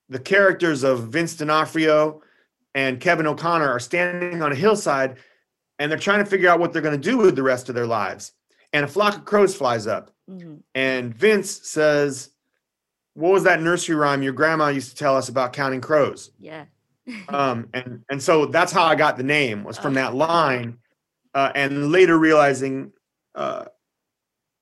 the 0.07 0.19
characters 0.19 0.83
of 0.83 1.09
vince 1.09 1.35
d'onofrio 1.35 2.21
and 2.77 2.99
kevin 3.01 3.25
o'connor 3.27 3.67
are 3.67 3.79
standing 3.79 4.41
on 4.41 4.51
a 4.51 4.55
hillside 4.55 5.17
and 5.79 5.91
they're 5.91 5.99
trying 5.99 6.23
to 6.23 6.29
figure 6.29 6.49
out 6.49 6.59
what 6.59 6.71
they're 6.71 6.81
going 6.81 6.99
to 7.01 7.09
do 7.09 7.17
with 7.17 7.35
the 7.35 7.43
rest 7.43 7.67
of 7.69 7.75
their 7.75 7.87
lives 7.87 8.31
and 8.71 8.85
a 8.85 8.87
flock 8.87 9.15
of 9.17 9.25
crows 9.25 9.53
flies 9.55 9.87
up 9.87 10.11
Mhm. 10.29 10.61
and 10.75 11.13
vince 11.15 11.49
says 11.67 12.31
what 13.15 13.31
was 13.33 13.43
that 13.43 13.61
nursery 13.61 13.95
rhyme 13.95 14.21
your 14.21 14.33
grandma 14.33 14.67
used 14.67 14.89
to 14.91 14.95
tell 14.95 15.15
us 15.17 15.27
about 15.29 15.51
counting 15.53 15.81
crows 15.81 16.31
Yeah. 16.39 16.65
um, 17.29 17.69
and 17.73 18.03
and 18.09 18.21
so 18.21 18.45
that's 18.45 18.71
how 18.73 18.83
I 18.83 18.95
got 18.95 19.15
the 19.17 19.23
name 19.23 19.63
was 19.63 19.77
from 19.77 19.93
Oh. 19.93 20.01
that 20.01 20.13
line, 20.13 20.77
uh, 21.33 21.51
and 21.55 21.89
later 21.91 22.17
realizing 22.19 22.91
uh, 23.33 23.63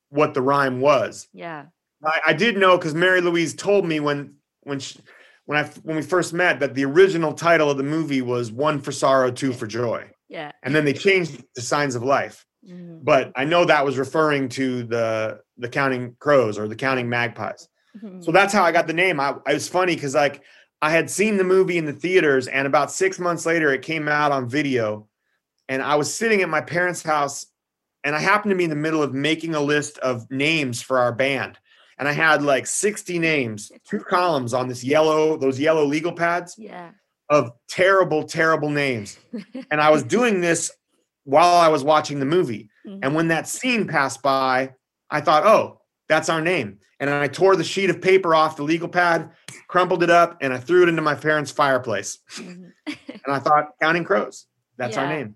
what 0.09 0.35
the 0.35 0.41
rhyme 0.43 0.79
was. 0.79 1.27
Yeah. 1.33 1.65
I, 2.05 2.19
I 2.27 2.33
did 2.33 2.55
know 2.57 2.77
because 2.77 2.93
Mary 2.93 3.19
Louise 3.19 3.55
told 3.55 3.83
me 3.87 3.99
when 3.99 4.35
when 4.61 4.79
she, 4.79 4.99
when 5.45 5.57
I 5.57 5.63
when 5.83 5.95
we 5.95 6.01
first 6.01 6.33
met 6.33 6.59
that 6.59 6.73
the 6.73 6.85
original 6.85 7.33
title 7.33 7.69
of 7.69 7.77
the 7.77 7.83
movie 7.83 8.21
was 8.21 8.51
One 8.51 8.79
for 8.81 8.91
Sorrow, 8.91 9.31
Two 9.31 9.53
for 9.53 9.67
Joy, 9.67 10.09
Yeah. 10.27 10.51
and 10.63 10.73
then 10.75 10.85
they 10.85 10.93
changed 10.93 11.35
it 11.39 11.45
to 11.55 11.61
Signs 11.61 11.95
of 11.95 12.03
Life. 12.03 12.45
Mhm, 12.67 13.03
But 13.03 13.31
I 13.35 13.45
know 13.45 13.65
that 13.65 13.85
was 13.85 13.97
referring 13.97 14.49
to 14.49 14.83
the 14.83 15.39
the 15.57 15.69
Counting 15.69 16.15
Crows 16.19 16.57
or 16.59 16.67
the 16.67 16.75
Counting 16.75 17.07
Magpies. 17.09 17.67
mhm. 17.97 18.23
So 18.23 18.31
that's 18.31 18.53
how 18.53 18.63
I 18.63 18.71
got 18.71 18.87
the 18.87 18.93
name. 18.93 19.19
I, 19.19 19.35
I 19.45 19.53
was 19.53 19.69
funny 19.69 19.95
because 19.95 20.15
like 20.15 20.41
I 20.81 20.89
had 20.91 21.09
seen 21.09 21.37
the 21.37 21.43
movie 21.43 21.77
in 21.77 21.85
the 21.85 21.93
theaters, 21.93 22.47
and 22.47 22.67
about 22.67 22.91
six 22.91 23.17
months 23.19 23.45
later, 23.45 23.71
it 23.73 23.81
came 23.81 24.07
out 24.07 24.31
on 24.31 24.49
video. 24.49 25.07
And 25.69 25.81
I 25.81 25.95
was 25.95 26.13
sitting 26.13 26.41
at 26.41 26.49
my 26.49 26.61
parents' 26.61 27.01
house, 27.01 27.45
and 28.03 28.15
I 28.15 28.19
happened 28.19 28.51
to 28.51 28.55
be 28.55 28.65
in 28.65 28.69
the 28.69 28.75
middle 28.75 29.01
of 29.01 29.13
making 29.13 29.55
a 29.55 29.59
list 29.61 29.97
of 29.99 30.29
names 30.29 30.81
for 30.81 30.99
our 30.99 31.11
band. 31.13 31.57
And 31.97 32.07
I 32.07 32.11
had 32.11 32.43
like 32.43 32.67
60 32.67 33.19
names, 33.19 33.71
two 33.89 33.99
columns 33.99 34.53
on 34.53 34.67
this 34.67 34.83
yellow, 34.83 35.37
those 35.37 35.59
yellow 35.59 35.85
legal 35.85 36.11
pads 36.11 36.55
yeah. 36.57 36.91
of 37.29 37.51
terrible, 37.69 38.23
terrible 38.23 38.69
names. 38.69 39.17
And 39.71 39.79
I 39.79 39.89
was 39.89 40.03
doing 40.17 40.41
this 40.41 40.71
while 41.23 41.55
I 41.55 41.69
was 41.69 41.83
watching 41.83 42.19
the 42.19 42.25
movie. 42.25 42.69
Mhm. 42.85 42.99
And 43.01 43.15
when 43.15 43.29
that 43.29 43.47
scene 43.47 43.87
passed 43.87 44.21
by, 44.21 44.73
I 45.09 45.21
thought, 45.21 45.45
oh, 45.45 45.81
That's 46.07 46.29
our 46.29 46.39
name. 46.41 46.77
And 46.99 47.09
I 47.09 47.27
tore 47.27 47.55
the 47.55 47.63
sheet 47.63 47.89
of 47.89 47.99
paper 47.99 48.35
off 48.35 48.57
the 48.57 48.63
legal 48.63 48.87
pad, 48.87 49.31
crumpled 49.67 50.03
it 50.03 50.11
up, 50.11 50.37
and 50.39 50.53
I 50.53 50.59
threw 50.59 50.83
it 50.83 50.89
into 50.89 51.01
my 51.01 51.15
parents' 51.15 51.51
fireplace. 51.51 52.19
Mhm. 52.35 52.71
And 52.85 53.29
I 53.33 53.39
thought, 53.39 53.69
Counting 53.81 54.03
Crows. 54.03 54.45
That's 54.77 54.97
our 54.97 55.07
name. 55.07 55.33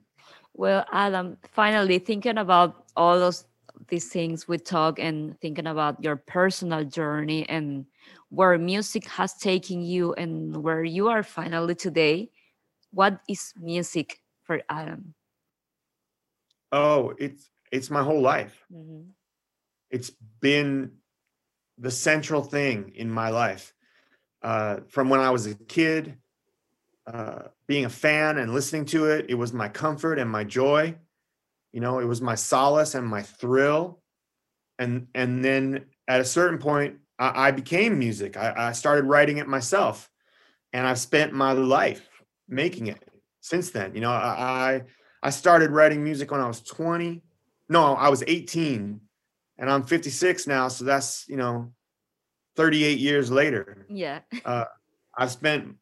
Well, 0.54 0.86
Adam, 0.92 1.38
finally 1.54 1.98
thinking 2.00 2.38
about 2.38 2.86
all 2.96 3.18
those 3.18 3.46
these 3.90 4.10
things 4.10 4.48
we 4.48 4.58
talk 4.58 5.00
and 5.00 5.40
thinking 5.42 5.68
about 5.68 6.04
your 6.04 6.16
personal 6.16 6.84
journey 6.84 7.48
and 7.50 7.86
where 8.30 8.58
music 8.58 9.06
has 9.08 9.34
taken 9.36 9.82
you 9.82 10.14
and 10.14 10.64
where 10.64 10.84
you 10.84 11.08
are 11.10 11.24
finally 11.24 11.76
today, 11.76 12.32
what 12.92 13.20
is 13.28 13.54
music 13.60 14.20
for 14.44 14.62
Adam? 14.70 15.14
Oh, 16.72 17.14
it's 17.18 17.50
it's 17.72 17.90
my 17.90 18.04
whole 18.04 18.22
life. 18.22 18.66
Mhm. 18.72 19.10
It's 19.90 20.12
been 20.40 20.98
the 21.78 21.92
central 21.92 22.44
thing 22.44 22.92
in 22.96 23.10
my 23.10 23.30
life. 23.30 23.74
Uh, 24.42 24.82
from 24.88 25.10
when 25.10 25.20
I 25.20 25.32
was 25.32 25.48
a 25.48 25.56
kid, 25.56 26.18
uh, 27.08 27.50
being 27.68 27.86
a 27.86 27.90
fan 27.90 28.38
and 28.38 28.54
listening 28.54 28.86
to 28.86 29.06
it, 29.06 29.26
it 29.30 29.36
was 29.36 29.54
my 29.54 29.68
comfort 29.68 30.20
and 30.20 30.30
my 30.30 30.44
joy. 30.44 30.96
You 31.72 31.82
know, 31.82 32.00
it 32.00 32.06
was 32.06 32.22
my 32.22 32.36
solace 32.36 32.96
and 32.96 33.08
my 33.08 33.22
thrill. 33.22 34.02
And 34.78 35.08
and 35.14 35.44
then 35.44 35.86
at 36.08 36.22
a 36.22 36.26
certain 36.26 36.58
point, 36.58 36.98
I, 37.18 37.48
I 37.48 37.52
became 37.52 38.00
music. 38.00 38.38
I, 38.38 38.54
I 38.56 38.72
started 38.72 39.06
writing 39.06 39.38
it 39.38 39.48
myself, 39.48 40.10
and 40.74 40.88
I've 40.88 41.00
spent 41.00 41.34
my 41.34 41.52
life 41.52 42.08
making 42.48 42.88
it 42.88 43.04
since 43.42 43.72
then. 43.72 43.94
You 43.94 44.02
know, 44.02 44.12
I 44.12 44.84
I 45.22 45.30
started 45.30 45.72
writing 45.72 46.04
music 46.04 46.32
when 46.32 46.42
I 46.42 46.48
was 46.48 46.62
20. 46.62 47.22
No, 47.68 47.94
I 47.96 48.10
was 48.10 48.24
18, 48.26 49.00
and 49.58 49.70
I'm 49.70 49.84
56 49.84 50.48
now. 50.48 50.70
So 50.70 50.86
that's 50.86 51.28
you 51.28 51.38
know, 51.38 51.72
38 52.56 53.00
years 53.00 53.30
later. 53.30 53.86
Yeah. 53.90 54.20
Uh, 54.46 54.66
I've 55.18 55.32
spent 55.32 55.76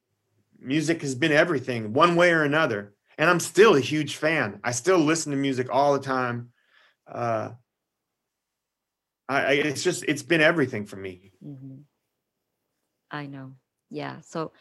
music 0.60 1.02
has 1.02 1.15
been 1.15 1.32
everything 1.32 1.93
one 1.93 2.15
way 2.15 2.32
or 2.32 2.43
another 2.43 2.93
and 3.17 3.30
i'm 3.30 3.39
still 3.39 3.75
a 3.75 3.80
huge 3.80 4.15
fan 4.15 4.60
i 4.63 4.71
still 4.71 4.99
listen 4.99 5.32
to 5.32 5.38
music 5.38 5.67
all 5.71 5.93
the 5.93 5.99
time 5.99 6.51
uh 7.08 7.49
I, 9.30 9.41
I 9.45 9.51
it's 9.53 9.84
just 9.84 10.06
it's 10.08 10.23
been 10.23 10.41
everything 10.41 10.86
for 10.86 10.95
me 10.97 11.34
Mhm. 11.45 11.84
I 13.12 13.25
know. 13.25 13.53
Yeah. 13.89 14.19
So 14.21 14.51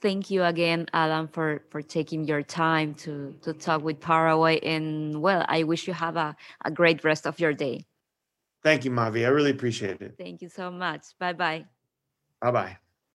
thank 0.00 0.30
you 0.30 0.44
again, 0.44 0.86
Adam, 0.92 1.28
for 1.28 1.62
for 1.70 1.82
taking 1.82 2.24
your 2.24 2.42
time 2.42 2.94
to 3.04 3.34
to 3.42 3.52
talk 3.52 3.82
with 3.82 4.00
Paraguay. 4.00 4.58
And 4.60 5.22
well, 5.22 5.44
I 5.48 5.62
wish 5.64 5.86
you 5.88 5.94
have 5.94 6.16
a, 6.16 6.36
a 6.64 6.70
great 6.70 7.04
rest 7.04 7.26
of 7.26 7.40
your 7.40 7.54
day. 7.54 7.86
thank 8.62 8.84
you 8.84 8.90
mavi 8.90 9.24
i 9.24 9.28
really 9.28 9.50
appreciate 9.50 10.00
it 10.02 10.16
Thank 10.18 10.42
you 10.42 10.48
so 10.48 10.70
much. 10.70 11.04
Bye 11.18 11.32
bye. 11.34 11.64
bye 12.40 12.50
bye 12.50 12.85